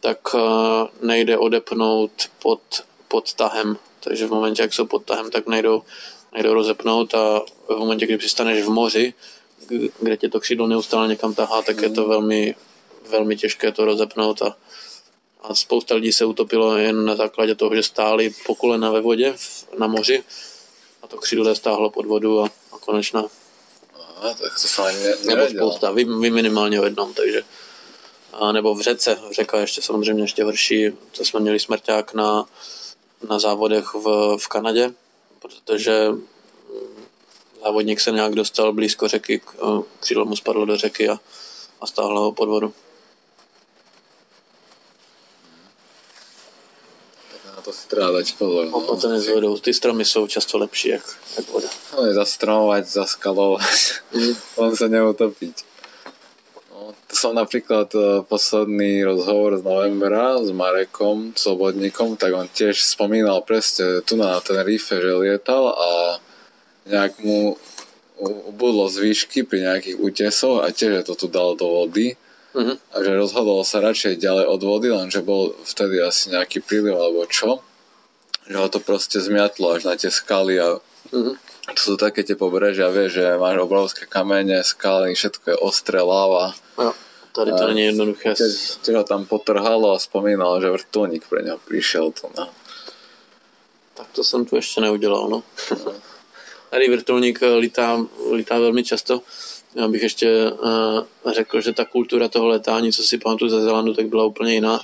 [0.00, 0.40] tak uh,
[1.02, 2.10] nejde odepnout
[2.42, 2.60] pod,
[3.08, 3.76] pod tahem.
[4.00, 5.82] Takže v momentě, jak jsou pod tahem, tak nejdou,
[6.34, 9.14] nejdou rozepnout a v momentě, kdy přistaneš v moři,
[10.00, 12.08] kde tě to křídlo neustále někam tahá, tak je to mm.
[12.08, 12.54] velmi,
[13.10, 14.56] velmi těžké to rozepnout a
[15.40, 19.34] a spousta lidí se utopilo jen na základě toho, že stáli po kolena ve vodě
[19.78, 20.24] na moři
[21.02, 23.24] a to křídlo stáhlo pod vodu a, a konečná.
[24.20, 24.68] Tak to
[25.26, 27.42] Nebo spousta, vy, vy minimálně o jednom, takže
[28.32, 32.44] a nebo v řece, řeka ještě samozřejmě ještě horší, co jsme měli smrťák na,
[33.28, 34.92] na závodech v, v Kanadě,
[35.38, 37.04] protože mm,
[37.62, 39.40] závodník se nějak dostal blízko řeky,
[40.00, 41.20] křídlo mu spadlo do řeky a,
[41.80, 42.74] a stáhlo ho pod vodu.
[47.68, 48.64] To si dať pozor.
[48.72, 48.80] No.
[48.96, 49.52] S vodou.
[49.60, 51.04] Ty stromy jsou často lepší, jak,
[51.36, 51.68] jak voda.
[51.96, 53.78] No, zastromovat, zaskalovať.
[54.12, 54.34] Mm.
[54.56, 55.54] On se neutopiť.
[56.72, 62.80] No, To som napríklad uh, posledný rozhovor z novembra s Marekom Slobodníkom, tak on tiež
[62.80, 65.88] spomínal presne tu na ten Tenerife, že lietal a
[66.88, 67.60] nejak mu
[68.48, 72.16] ubudlo z výšky pri nejakých útesoch a tiež to tu dal do vody.
[72.58, 72.74] Uh-huh.
[72.90, 77.22] A že rozhodol sa radšej ďalej od vody, lenže bol vtedy asi nejaký príliv alebo
[77.30, 77.62] čo.
[78.50, 80.82] Že ho to proste zmiatlo až na tie skaly a
[81.14, 81.38] uh-huh.
[81.70, 86.50] to sú také tie pobrežia, vieš, že máš obrovské kamene, skaly, všetko je ostré, láva.
[86.74, 86.90] Jo.
[87.32, 88.34] Tady to není jednoduché.
[88.82, 92.48] Keď ho tam potrhalo a spomínal, že vrtulník pre něho přišel to na...
[93.94, 95.42] Tak to jsem tu ještě neudělal, no.
[96.70, 99.22] Tady vrtulník lítá, lítá velmi často.
[99.74, 103.94] Já bych ještě uh, řekl, že ta kultura toho letání, co si pamatuju ze Zelandu,
[103.94, 104.80] tak byla úplně jiná.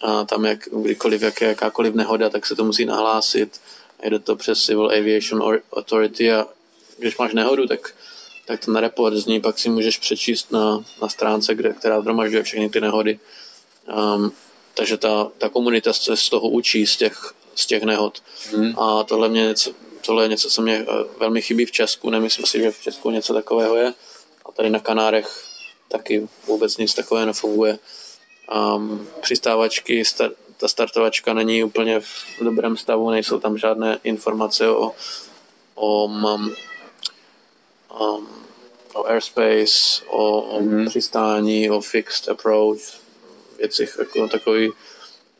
[0.00, 3.60] A tam jak, kdykoliv jaké, jakákoliv nehoda, tak se to musí nahlásit.
[4.04, 6.46] Jde to přes Civil Aviation Authority a
[6.98, 7.94] když máš nehodu, tak
[8.46, 12.42] tak ten report z ní pak si můžeš přečíst na, na stránce, kde, která zhromažďuje
[12.42, 13.18] všechny ty nehody.
[14.16, 14.32] Um,
[14.74, 18.22] takže ta, ta komunita se z toho učí, z těch, z těch nehod.
[18.52, 18.78] Hmm.
[18.78, 19.70] A tohle, mě něco,
[20.06, 22.10] tohle je něco, co mě eh, velmi chybí v Česku.
[22.10, 23.94] Nemyslím si, že v Česku něco takového je.
[24.44, 25.44] A tady na Kanárech
[25.88, 27.78] taky vůbec nic takového nefunguje.
[28.76, 34.92] Um, přistávačky, star, ta startovačka není úplně v dobrém stavu, nejsou tam žádné informace o,
[35.74, 36.54] o um,
[38.00, 38.28] um,
[38.94, 40.88] o airspace, o, o mm-hmm.
[40.88, 42.80] přistání, o fixed approach,
[43.58, 44.72] věci jako takový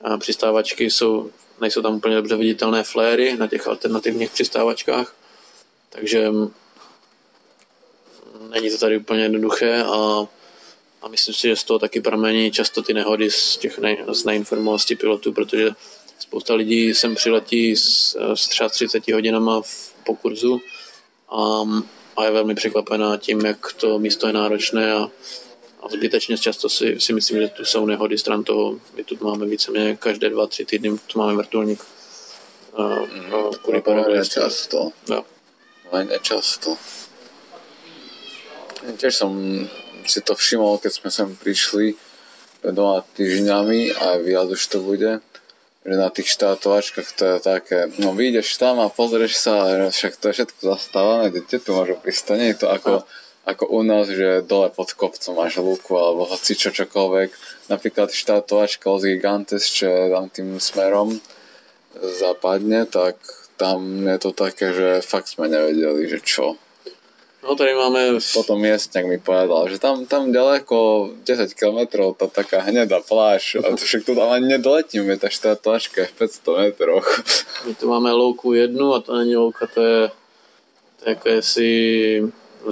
[0.01, 1.31] a přistávačky jsou,
[1.61, 5.15] nejsou tam úplně dobře viditelné fléry na těch alternativních přistávačkách,
[5.91, 6.31] takže
[8.51, 10.27] není to tady úplně jednoduché a,
[11.03, 14.25] a myslím si, že z toho taky pramení často ty nehody z těch ne, z
[14.25, 15.71] neinformovanosti pilotů, protože
[16.19, 20.61] spousta lidí sem přiletí s, s třeba 30 hodinama v, po kurzu
[21.29, 21.63] a
[22.17, 25.11] a je velmi překvapená tím, jak to místo je náročné a,
[25.85, 28.81] a zbytečně často si, si myslím, že tu jsou nehody stran toho.
[28.97, 31.85] My tu máme víceméně každé dva, tři týdny, tu máme vrtulník.
[32.79, 33.07] Uh,
[33.63, 34.91] kvůli no, často.
[35.09, 35.25] Jo.
[35.91, 36.77] Hodně často.
[38.85, 39.33] Tiež som
[40.05, 41.97] si to všimol, keď sme sem prišli
[42.61, 45.25] doma týždňami a viac už to bude
[45.85, 50.13] že na tých štátovačkách to je také, no vyjdeš tam a pozrieš sa, že však
[50.17, 52.93] to je všetko zastávané, kde tu môžu prísť, to nie je to ako,
[53.45, 57.31] ako u nás, že dole pod kopcom máš lúku alebo hoci čo čokoľvek.
[57.69, 61.21] Napríklad štátovačka od Gigantes, čo je tam tým smerom
[62.01, 63.21] západne, tak
[63.55, 66.59] tam je to také, že fakt sme nevedeli, že čo.
[67.45, 68.01] No tady máme...
[68.33, 71.81] Potom miestňak mi povedal, že tam, tam ďaleko 10 km
[72.17, 75.21] tá taká hnedá pláž a to však tu tam ani nedoletíme,
[75.61, 77.05] tlačka je v 500 metroch.
[77.69, 80.01] My tu máme louku jednu a to není louka, to je,
[80.99, 81.71] to je jako jestli,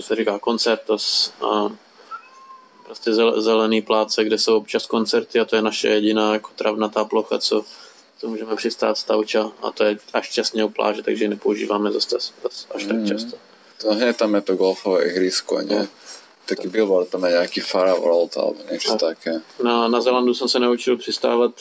[0.00, 1.72] se říká koncertos a
[2.84, 7.38] prostě zelený pláce, kde jsou občas koncerty a to je naše jediná jako travnatá plocha,
[7.38, 7.64] co,
[8.18, 11.92] co můžeme přistát z Tauča a to je až časně u pláže, takže ji nepoužíváme
[11.92, 13.06] zase, zase až tak mm.
[13.06, 13.36] často.
[13.82, 15.88] To hneď tam je to golfové ihrisko, nie?
[16.46, 19.40] Taký billboard tam je nějaký Fara World alebo něco také.
[19.62, 21.52] Na, na Zelandu jsem se naučil přistávat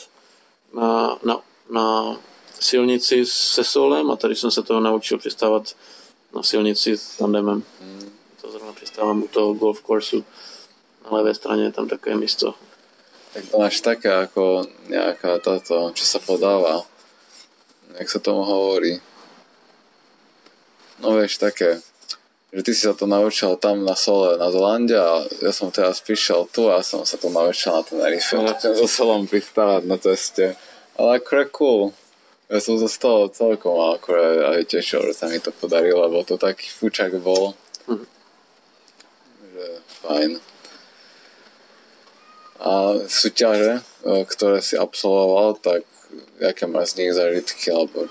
[0.74, 2.16] na, na, na
[2.60, 5.76] silnici se solem a tady jsem se toho naučil přistávat
[6.34, 7.62] na silnici s tandemem.
[7.80, 7.91] Hmm.
[8.82, 10.24] Přistávám u toho golf coursu.
[11.04, 12.54] Na levé straně tam také místo.
[13.32, 16.82] Tak to máš také jako nějaká tato, čo sa podáva.
[17.94, 19.00] Jak sa tomu hovorí?
[20.98, 21.80] No vieš, také
[22.52, 26.04] že ty si sa to naučil tam na sole na Zelande a ja som teraz
[26.04, 28.36] prišiel tu a som sa to naučil na Tenerife.
[28.36, 28.52] No.
[28.52, 30.52] Chcem so solom pristávať na ceste.
[31.00, 31.96] Ale akorát cool.
[32.52, 36.20] Ja som sa z toho celkom akorát aj tešil, že sa mi to podarilo, lebo
[36.28, 37.56] to taký fučak bol.
[40.02, 40.42] Fajn.
[42.62, 42.70] A
[43.10, 43.82] súťaže, e,
[44.26, 45.82] ktoré si absolvoval, tak
[46.38, 48.06] jaké máš z nich zažitky, alebo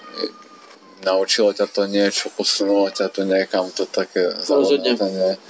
[1.02, 4.94] naučilo ťa to niečo, posunulo ťa to niekam, to také Rozhodne.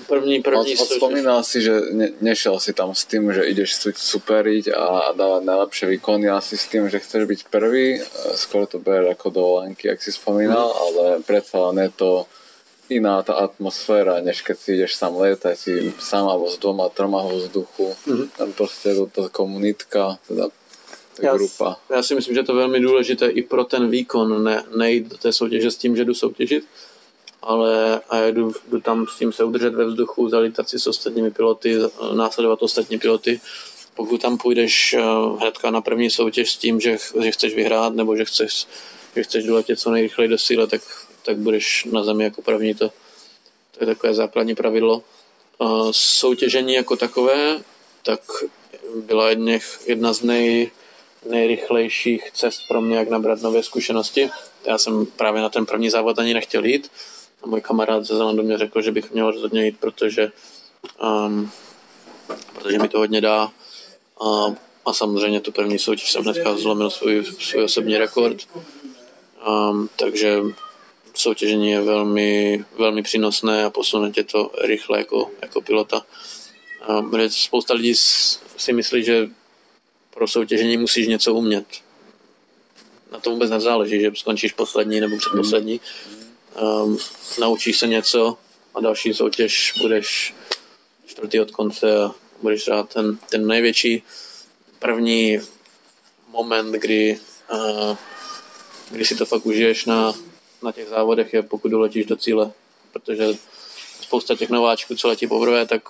[0.08, 4.72] První, první Od, Spomínal si, že ne, nešiel si tam s tým, že ideš superiť
[4.72, 8.02] a, dávať najlepšie výkony, asi s tým, že chceš byť prvý, e,
[8.40, 12.12] skoro to bereš ako dovolenky, ak si spomínal, ale predsa len je to
[12.92, 17.24] iná tá atmosféra, než keď si ideš sám lietať, si sám alebo s dvoma, troma
[17.24, 18.28] vo vzduchu, mm-hmm.
[18.38, 20.52] tam proste je to komunitka, teda
[21.22, 21.78] já, grupa.
[21.90, 25.18] Já si myslím, že to je velmi důležité i pro ten výkon, ne, nejít do
[25.18, 26.64] té soutěže s tím, že jdu soutěžit,
[27.42, 31.32] ale a jdu, jdu tam s tím se udržet ve vzduchu, zalítat si s ostatními
[31.32, 31.78] piloty,
[32.14, 33.42] následovat ostatní piloty.
[33.96, 35.02] Pokud tam půjdeš eh,
[35.40, 38.68] hnedka na první soutěž s tím, že, že chceš vyhrát nebo že chceš,
[39.16, 40.82] že chceš doletět co nejrychleji do síle, tak,
[41.26, 42.76] tak budeš na zemi jako první.
[42.76, 42.90] To,
[43.72, 45.04] to je takové základní pravidlo.
[45.92, 47.62] Soutěžení jako takové
[48.04, 48.22] tak
[48.96, 50.72] byla jedněch, jedna z nej,
[51.30, 54.30] nejrychlejších cest pro mě, jak nabrat nové zkušenosti.
[54.66, 56.92] Já jsem právě na ten první závod ani nechtěl jít.
[57.44, 60.32] A můj kamarád ze Zelandu mě řekl, že bych měl rozhodně jít, protože,
[61.04, 61.52] um,
[62.54, 63.52] protože mi to hodně dá.
[64.22, 64.56] A,
[64.86, 68.38] a samozřejmě tu první soutěž jsem hnedka zlomil svůj, svůj osobní rekord.
[69.48, 70.42] Um, takže
[71.22, 76.06] soutěžení je velmi, velmi přínosné a posune tě to rychle jako, jako pilota.
[76.90, 77.96] Um, spousta lidí
[78.58, 79.30] si myslí, že
[80.14, 81.66] pro soutěžení musíš něco umět.
[83.12, 85.80] Na tom vůbec nezáleží, že skončíš poslední nebo předposlední.
[86.62, 86.98] Um,
[87.40, 88.38] naučíš se něco
[88.76, 90.34] a další soutěž budeš
[91.06, 92.12] čtvrtý od konce a
[92.42, 94.04] budeš rád ten, ten největší
[94.80, 95.40] první
[96.30, 97.20] moment, kdy,
[97.54, 97.98] uh,
[98.92, 100.14] kdy si to fakt užiješ na,
[100.64, 102.52] na těch závodech, je pokud doletíš do cíle.
[102.92, 103.28] Protože
[104.02, 105.82] spousta těch nováčků, co letí poprvé, tak,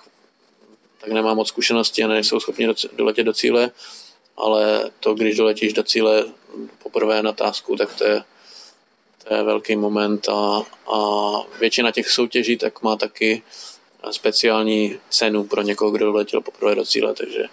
[1.00, 3.70] tak nemá moc zkušenosti a nejsou schopni doletět do cíle
[4.36, 6.24] ale to, když doletíš do cíle
[6.82, 8.22] poprvé na tásku, tak to je,
[9.24, 10.62] to je velký moment a,
[10.92, 10.98] a
[11.60, 13.42] většina těch soutěží tak má taky
[14.10, 17.44] speciální cenu pro někoho, kdo doletěl poprvé do cíle, takže,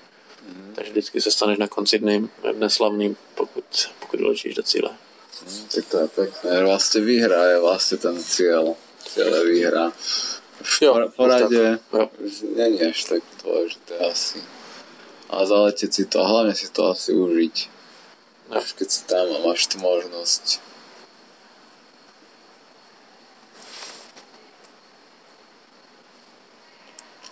[0.47, 0.72] mm.
[0.76, 3.65] takže vždycky se staneš na konci dny neslavný, pokud,
[3.99, 4.89] pokud doletíš do cíle.
[5.76, 6.64] Tak to je pekné.
[6.64, 8.76] Vlastně výhra je vlastně ten cíl.
[9.14, 9.92] Cíl je výhra.
[10.62, 11.80] V jo, poradě
[12.56, 14.44] není až tak dôležité asi
[15.30, 17.70] a zaletět si to a hlavně si to asi užít.
[18.50, 18.62] No.
[18.62, 20.60] Už keď si tam a máš tu možnosť.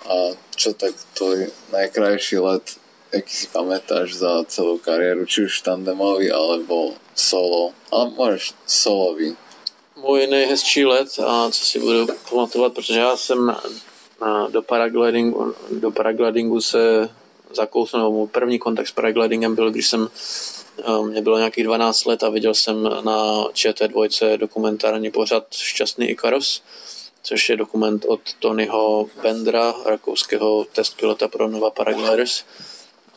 [0.08, 2.78] A čo tak tvoj najkrajší let,
[3.12, 9.36] jaký si pamätáš za celou kariéru, či už tandemový, alebo solo, ale můžeš solový.
[9.96, 13.46] Můj nejhezčí let, a co si budu pamatovat, protože já jsem
[14.22, 17.10] na, do, paraglidingu, do paraglidingu se
[17.54, 20.10] zakousnout, nebo můj první kontakt s paraglidingem byl, když jsem
[20.88, 26.62] um, mě bylo nějakých 12 let a viděl jsem na ČT2 dokumentární pořad Šťastný Ikaros,
[27.24, 32.44] což je dokument od Tonyho Bendra, rakouského testpilota pro Nova Paragliders.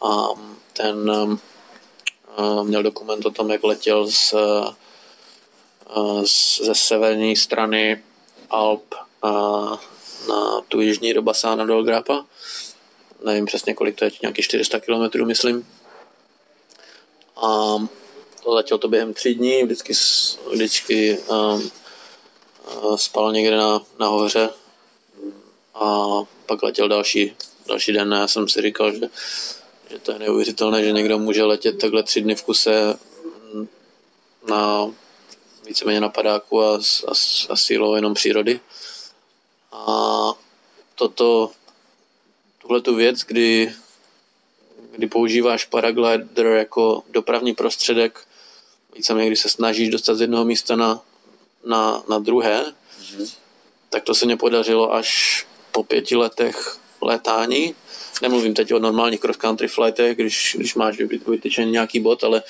[0.03, 0.29] A
[0.73, 1.41] ten um,
[2.63, 4.35] měl dokument o tom, jak letěl z,
[6.25, 8.03] z, ze severní strany
[8.51, 8.95] Alp
[10.29, 12.25] na tu jižní do Basána do Grapa
[13.25, 15.67] nevím přesně kolik to je, nějaký 400 km, myslím.
[17.37, 17.77] A
[18.47, 19.93] letěl to během tři dní, vždycky,
[20.53, 21.71] vždycky um,
[22.97, 24.51] spal někde na, na hoře.
[25.75, 26.07] A
[26.47, 27.37] pak letěl další,
[27.67, 28.13] další den.
[28.13, 29.01] Já jsem si říkal, že,
[29.91, 32.99] že to je neuvěřitelné, že někdo může letět takhle tři dny v kuse
[34.49, 34.91] na
[35.67, 36.77] víceméně na padáku a,
[37.09, 37.13] a,
[37.49, 38.61] a sílou jenom přírody.
[39.73, 39.87] A
[40.95, 41.51] toto
[42.59, 43.75] tuhle tu věc, kdy,
[44.97, 48.27] kdy používáš paraglider jako dopravní prostředek,
[48.95, 51.03] víceméně když se snažíš dostat z jednoho místa na,
[51.65, 53.35] na, na druhé, mm-hmm.
[53.91, 57.75] tak to se mě podařilo až po pěti letech létání.
[58.23, 62.43] Nemluvím teď o normálních cross-country flightech, když, když máš vytyčený nějaký bod, ale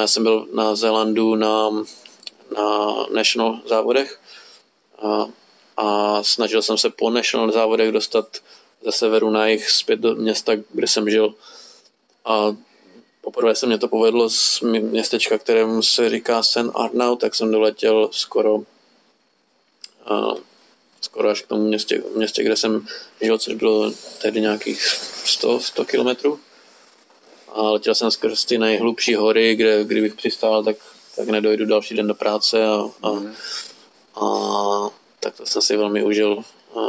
[0.00, 1.70] já jsem byl na Zélandu na,
[2.56, 4.20] na national závodech
[5.02, 5.26] a,
[5.76, 8.38] a snažil jsem se po national závodech dostat
[8.84, 11.34] ze severu na jich zpět do města, kde jsem žil.
[12.24, 12.56] A
[13.20, 18.08] poprvé se mě to povedlo z městečka, kterému se říká Sen Arnau, tak jsem doletěl
[18.12, 18.62] skoro
[21.00, 22.86] skoro až k tomu městě, městě, kde jsem
[23.20, 23.92] žil, což bylo
[24.22, 24.86] tehdy nějakých
[25.24, 26.40] 100, 100 kilometrů.
[27.48, 30.76] A letěl jsem skrz ty nejhlubší hory, kde kdybych přistál, tak,
[31.16, 33.10] tak nedojdu další den do práce a, a,
[34.20, 34.90] a
[35.20, 36.44] tak to jsem si velmi užil.
[36.74, 36.80] A,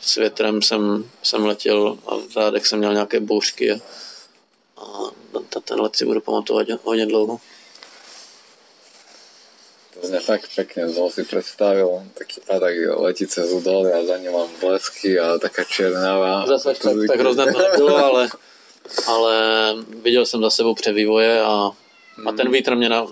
[0.00, 3.80] s větrem jsem, jsem letěl a v zádech jsem měl nějaké bouřky a,
[4.76, 7.40] a ten let si budu pamatovat hodně dlouho.
[10.02, 14.48] Zně fakt pekne, znovu si představil taký padak letí cez údoly a za ním mám
[14.60, 16.46] blesky a taká černavá.
[16.46, 18.28] Zase tak, tak hrozné to nebylo, ale,
[19.06, 19.34] ale
[20.02, 21.70] viděl jsem za sebou převývoje a,
[22.26, 23.06] a ten vítr mě na,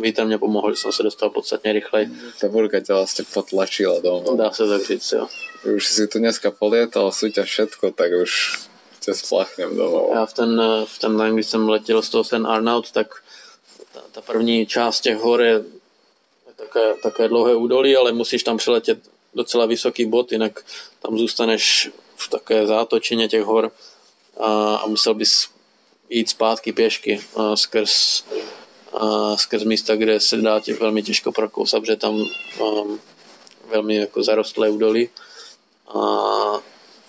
[0.00, 2.08] vítr mě pomohl, že jsem se dostal podstatně rychleji.
[2.40, 4.36] Ta burka tě vlastně potlačila domů.
[4.36, 5.28] Dá se tak říct, jo
[5.74, 8.60] už si tu dneska polietal, súťa všetko, tak už
[9.00, 10.10] tě splachnem domů.
[10.14, 13.22] Já v ten, v ten den, když jsem letěl z toho ten Arnout, tak
[13.92, 15.64] ta, ta první část těch hor je
[16.56, 18.98] také, také dlouhé údolí, ale musíš tam přeletět
[19.34, 20.64] docela vysoký bod, jinak
[21.02, 23.70] tam zůstaneš v také zátočině těch hor
[24.40, 25.48] a, a musel bys
[26.10, 28.24] jít zpátky pěšky a skrz,
[28.92, 32.24] a skrz místa, kde se dá tě velmi těžko prokousat, protože tam
[32.60, 33.00] um,
[33.68, 35.08] velmi jako zarostlé údolí
[35.88, 35.98] a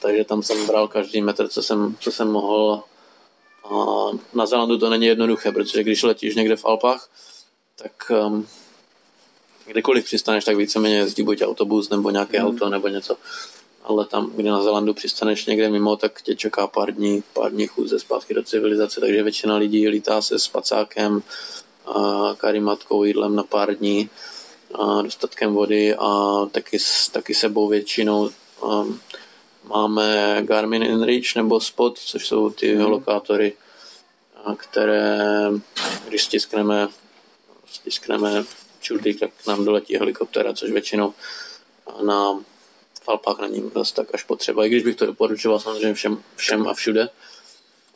[0.01, 2.83] takže tam jsem bral každý metr, co jsem, co jsem mohl.
[3.63, 3.75] A
[4.33, 7.09] na Zelandu to není jednoduché, protože když letíš někde v Alpách,
[7.75, 8.47] tak um,
[9.67, 12.47] kdykoliv přistaneš, tak víceméně jezdí buď autobus nebo nějaké mm.
[12.47, 13.17] auto nebo něco.
[13.83, 17.67] Ale tam, kde na Zelandu přistaneš někde mimo, tak tě čeká pár dní, pár dní
[17.67, 21.21] chůze zpátky do civilizace, takže většina lidí lítá se spacákem,
[21.85, 24.09] a karimatkou, jídlem na pár dní,
[24.75, 26.77] a dostatkem vody a taky,
[27.11, 28.29] taky sebou většinou
[28.61, 28.99] um,
[29.63, 32.85] máme Garmin InReach nebo Spot, což jsou ty mm.
[32.85, 33.53] lokátory,
[34.57, 35.19] které,
[36.07, 36.87] když stiskneme,
[37.65, 38.43] stiskneme
[38.87, 41.13] čudlík, tak nám doletí helikoptera, což většinou
[42.01, 42.39] na
[43.07, 46.67] v Alpách není dost tak až potřeba, i když bych to doporučoval samozřejmě všem, všem
[46.67, 47.09] a všude,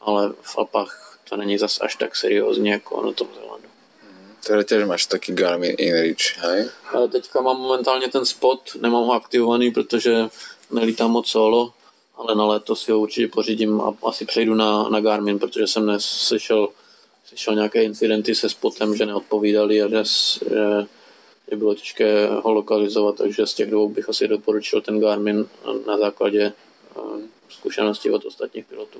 [0.01, 3.67] ale v Alpách to není zas až tak seriózní jako na tom Zelandu.
[4.47, 6.69] Teda těž máš taky Garmin InReach, hej?
[6.93, 10.29] Ale teďka mám momentálně ten spot, nemám ho aktivovaný, protože
[10.71, 11.73] nelítám moc solo,
[12.15, 15.83] ale na léto si ho určitě pořídím a asi přejdu na, na Garmin, protože jsem
[15.83, 16.05] dnes
[17.31, 20.03] slyšel, slyšel nějaké incidenty se spotem, že neodpovídali a že,
[21.49, 25.47] že, bylo těžké ho lokalizovat, takže z těch dvou bych asi doporučil ten Garmin
[25.87, 26.53] na základě
[26.95, 28.99] uh, zkušeností od ostatních pilotů.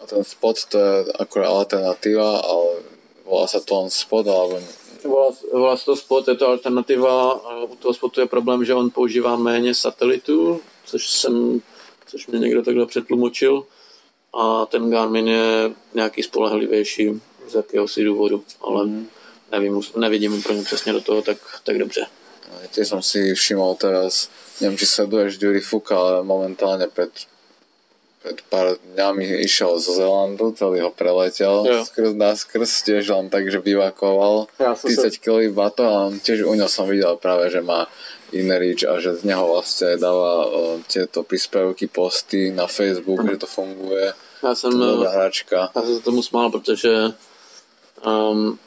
[0.00, 2.66] A ten spot to je akorát alternativa, ale
[3.24, 4.60] volá se to on spot, alebo
[5.04, 7.40] volá, volá se to spot, je to alternativa.
[7.64, 11.60] U toho spotu je problém, že on používá méně satelitů, což jsem,
[12.06, 13.64] což mě někdo takhle přetlumočil.
[14.34, 19.08] A ten Garmin je nějaký spolehlivější z jakéhosi důvodu, ale mm.
[19.52, 22.06] nevím, nevidím úplně přesně do toho tak, tak dobře.
[22.70, 24.30] Tiež som si všimol teraz,
[24.60, 27.10] neviem, či sleduješ Dury Fuka, ale momentálne pred
[28.24, 31.84] pred pár dňami išiel zo Zelandu, celý ho preletel jo.
[31.84, 35.08] skrz skrz, tiež len tak, že bivakoval ja 30 sa...
[35.12, 37.84] kg bato a on tiež u ňo som videl práve, že má
[38.32, 43.36] Inerič a že z neho vlastne dáva uh, tieto príspevky, posty na Facebook, mm.
[43.36, 44.12] že to funguje.
[44.42, 45.70] Já jsem, to hračka.
[45.76, 46.88] Já jsem se tomu smál, protože
[48.06, 48.58] um,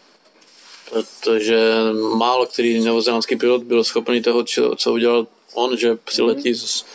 [0.89, 1.79] protože
[2.15, 4.43] málo který novozelandský pilot byl schopný toho,
[4.77, 6.85] co udělal on, že přiletí z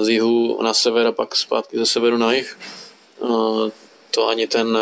[0.00, 2.58] z jihu na sever a pak zpátky ze severu na jih.
[4.10, 4.78] To ani ten,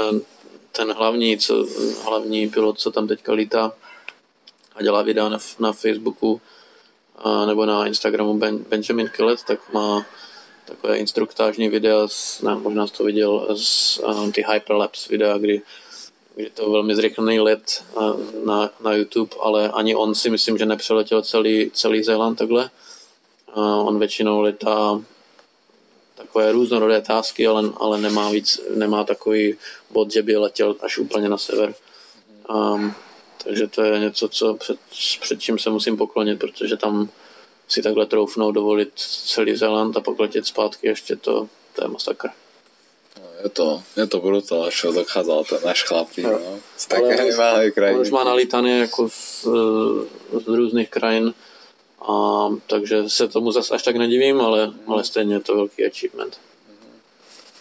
[0.72, 1.66] ten hlavní, co,
[2.04, 3.72] hlavní pilot, co tam teďka lítá
[4.74, 6.40] a dělá videa na, na Facebooku
[7.18, 10.06] a, nebo na Instagramu ben, Benjamin Killet, tak má
[10.64, 15.62] takové instruktážní videa, z, ne, možná jsi to viděl, z um, ty Hyperlapse videa, kdy,
[16.38, 17.84] kdy to velmi zrychlený let
[18.44, 22.70] na, na YouTube, ale ani on si myslím, že nepřeletěl celý, celý Zéland takhle
[23.84, 25.02] on většinou letá
[26.14, 29.56] takové různorodé tásky, ale, ale nemá, víc, nemá takový
[29.90, 31.74] bod, že by letěl až úplně na sever.
[32.50, 32.94] Um,
[33.44, 34.78] takže to je něco, co před,
[35.20, 37.08] před čím se musím poklonit, protože tam
[37.68, 38.92] si takhle troufnou dovolit
[39.26, 42.28] celý Zeland a pak letět zpátky ještě to, to je masakr.
[43.44, 46.58] Je to, je to brutál, čo dokázal ten náš chlapík, no.
[46.76, 48.00] Z také malé krajiny.
[48.00, 49.46] Už má nalítané jako z,
[50.42, 51.34] z různých krajin
[52.02, 52.12] a,
[52.66, 54.92] takže se tomu zase až tak nedivím, ale, mm.
[54.92, 56.40] ale stejně je to velký achievement.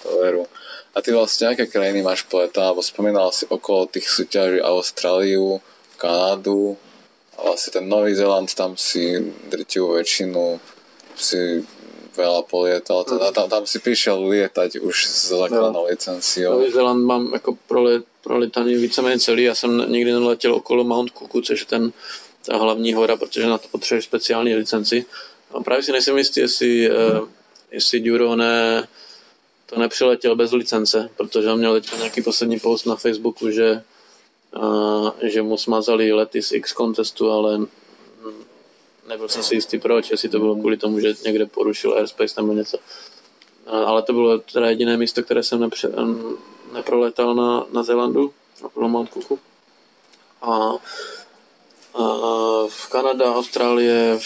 [0.03, 0.45] To veru.
[0.95, 5.61] A ty vlastně jaké krajiny máš poletá, alebo spomínal si okolo těch súťaží Austráliu,
[5.97, 6.77] Kanadu
[7.37, 10.59] a vlastně ten Nový Zeland, tam si drtivou většinu
[11.15, 11.67] si
[12.17, 15.89] veľa polietal, teda tam, tam si přišel lietať už s základnou no.
[15.89, 16.57] licenciou.
[16.57, 21.41] Nový Zeland mám jako prolet, proletaný víceméně celý, já jsem nikdy neletěl okolo Mount Cooku,
[21.41, 21.93] což je ten
[22.47, 25.05] ta hlavní hora, protože na to potřebuješ speciální licenci.
[25.51, 27.27] A právě si nejsem jistý, jestli, uh,
[27.71, 28.87] jestli Duro ne,
[29.65, 33.83] to nepřiletěl bez licence, protože on měl teď nějaký poslední post na Facebooku, že,
[34.57, 37.59] uh, že mu smazali lety z X contestu, ale
[39.07, 42.53] nebyl jsem si jistý proč, jestli to bylo kvůli tomu, že někde porušil airspace nebo
[42.53, 42.77] něco.
[43.67, 45.91] Ale to bylo teda jediné místo, které jsem nepře,
[46.73, 48.33] neproletal na, na Zélandu,
[48.81, 49.39] na Mount Cooku.
[50.41, 50.71] A
[52.67, 54.19] v Kanada, Austrálie,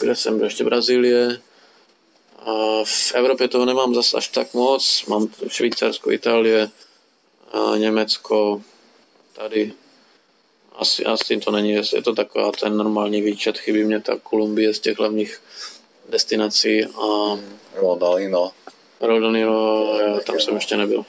[0.00, 1.40] kde jsem byl, ještě Brazílie.
[2.38, 5.04] A v Evropě toho nemám zase až tak moc.
[5.06, 6.70] Mám Švýcarsko, Itálie,
[7.52, 8.62] a Německo,
[9.32, 9.72] tady.
[10.78, 13.58] Asi, asi to není, je to taková ten normální výčet.
[13.58, 15.42] Chybí mě ta Kolumbie z těch hlavních
[16.08, 16.84] destinací.
[16.84, 17.38] A...
[17.74, 18.50] Rodalino.
[19.00, 21.04] Rodalino, tam jsem ještě nebyl.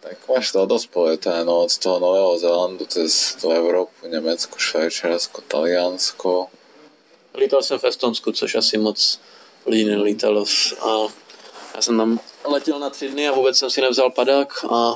[0.00, 5.40] Tak máš to dosť pojeté, no, od toho Nového Zélandu cez tu Evropu, Německo, Švajčiarsko,
[5.40, 6.46] Taliansko.
[7.34, 9.20] Lítal jsem v Estonsku, což asi moc
[9.66, 10.44] lidí nelítalo.
[10.80, 11.06] A
[11.74, 14.94] já jsem tam letěl na tři dny a vůbec jsem si nevzal padák a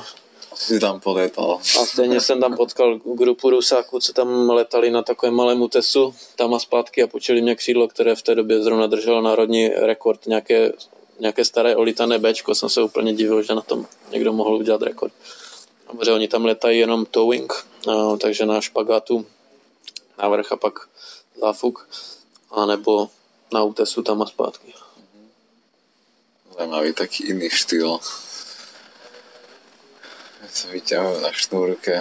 [0.55, 1.59] si tam podjetal.
[1.81, 6.53] A stejně jsem tam potkal grupu Rusáků, co tam letali na takovém malém útesu, tam
[6.53, 10.71] a zpátky a počili mě křídlo, které v té době zrovna drželo národní rekord, nějaké,
[11.19, 15.13] nějaké staré olitané Bčko, jsem se úplně divil, že na tom někdo mohl udělat rekord.
[15.91, 17.53] Dobře, oni tam letají jenom towing,
[17.87, 19.25] a, takže na špagátu
[20.17, 20.79] návrh a pak
[21.41, 21.89] záfuk,
[22.51, 23.09] anebo
[23.53, 24.73] na útesu tam a zpátky.
[26.57, 27.99] Zajímavý taký iný štýl.
[30.49, 31.93] Sa vyťahujú na šnúrke.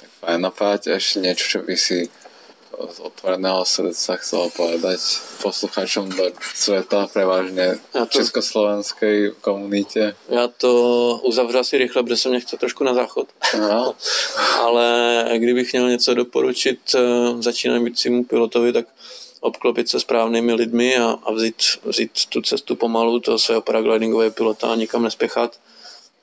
[0.00, 2.06] Tak fajn, napadá ťa ešte niečo, čo by si
[2.72, 5.00] z otvoreného srdca chcel povedať
[5.44, 6.24] posluchačom do
[7.94, 10.16] Ja v to- československej komunite.
[10.28, 10.70] Já to
[11.22, 13.28] uzavřu asi rychle, protože se mě chce trošku na záchod.
[13.58, 13.94] No,
[14.60, 16.98] Ale kdybych měl něco doporučit eh,
[17.42, 18.86] začínajícímu pilotovi, tak
[19.42, 24.72] obklopit se správnými lidmi a, a vzít, vzít tu cestu pomalu toho svého paraglidingového pilota
[24.72, 25.58] a nikam nespěchat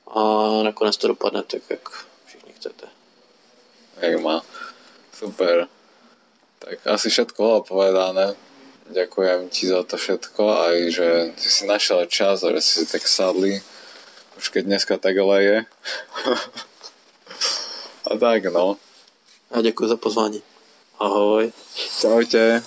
[0.08, 0.22] a
[0.64, 1.90] nakonec to dopadne tak, jak
[2.26, 2.88] všichni chcete.
[4.02, 4.42] jak má.
[5.14, 5.68] Super.
[6.60, 8.36] Tak asi všetko povedané.
[8.90, 13.06] Ďakujem ti za to všetko, aj že si si našiel čas a že si tak
[13.08, 13.62] sadli.
[14.38, 15.66] Už keď dneska tak leje.
[18.10, 18.78] a tak no.
[19.52, 20.42] A děkuji za pozvání.
[21.00, 21.52] Ahoj.
[22.02, 22.64] Čaute.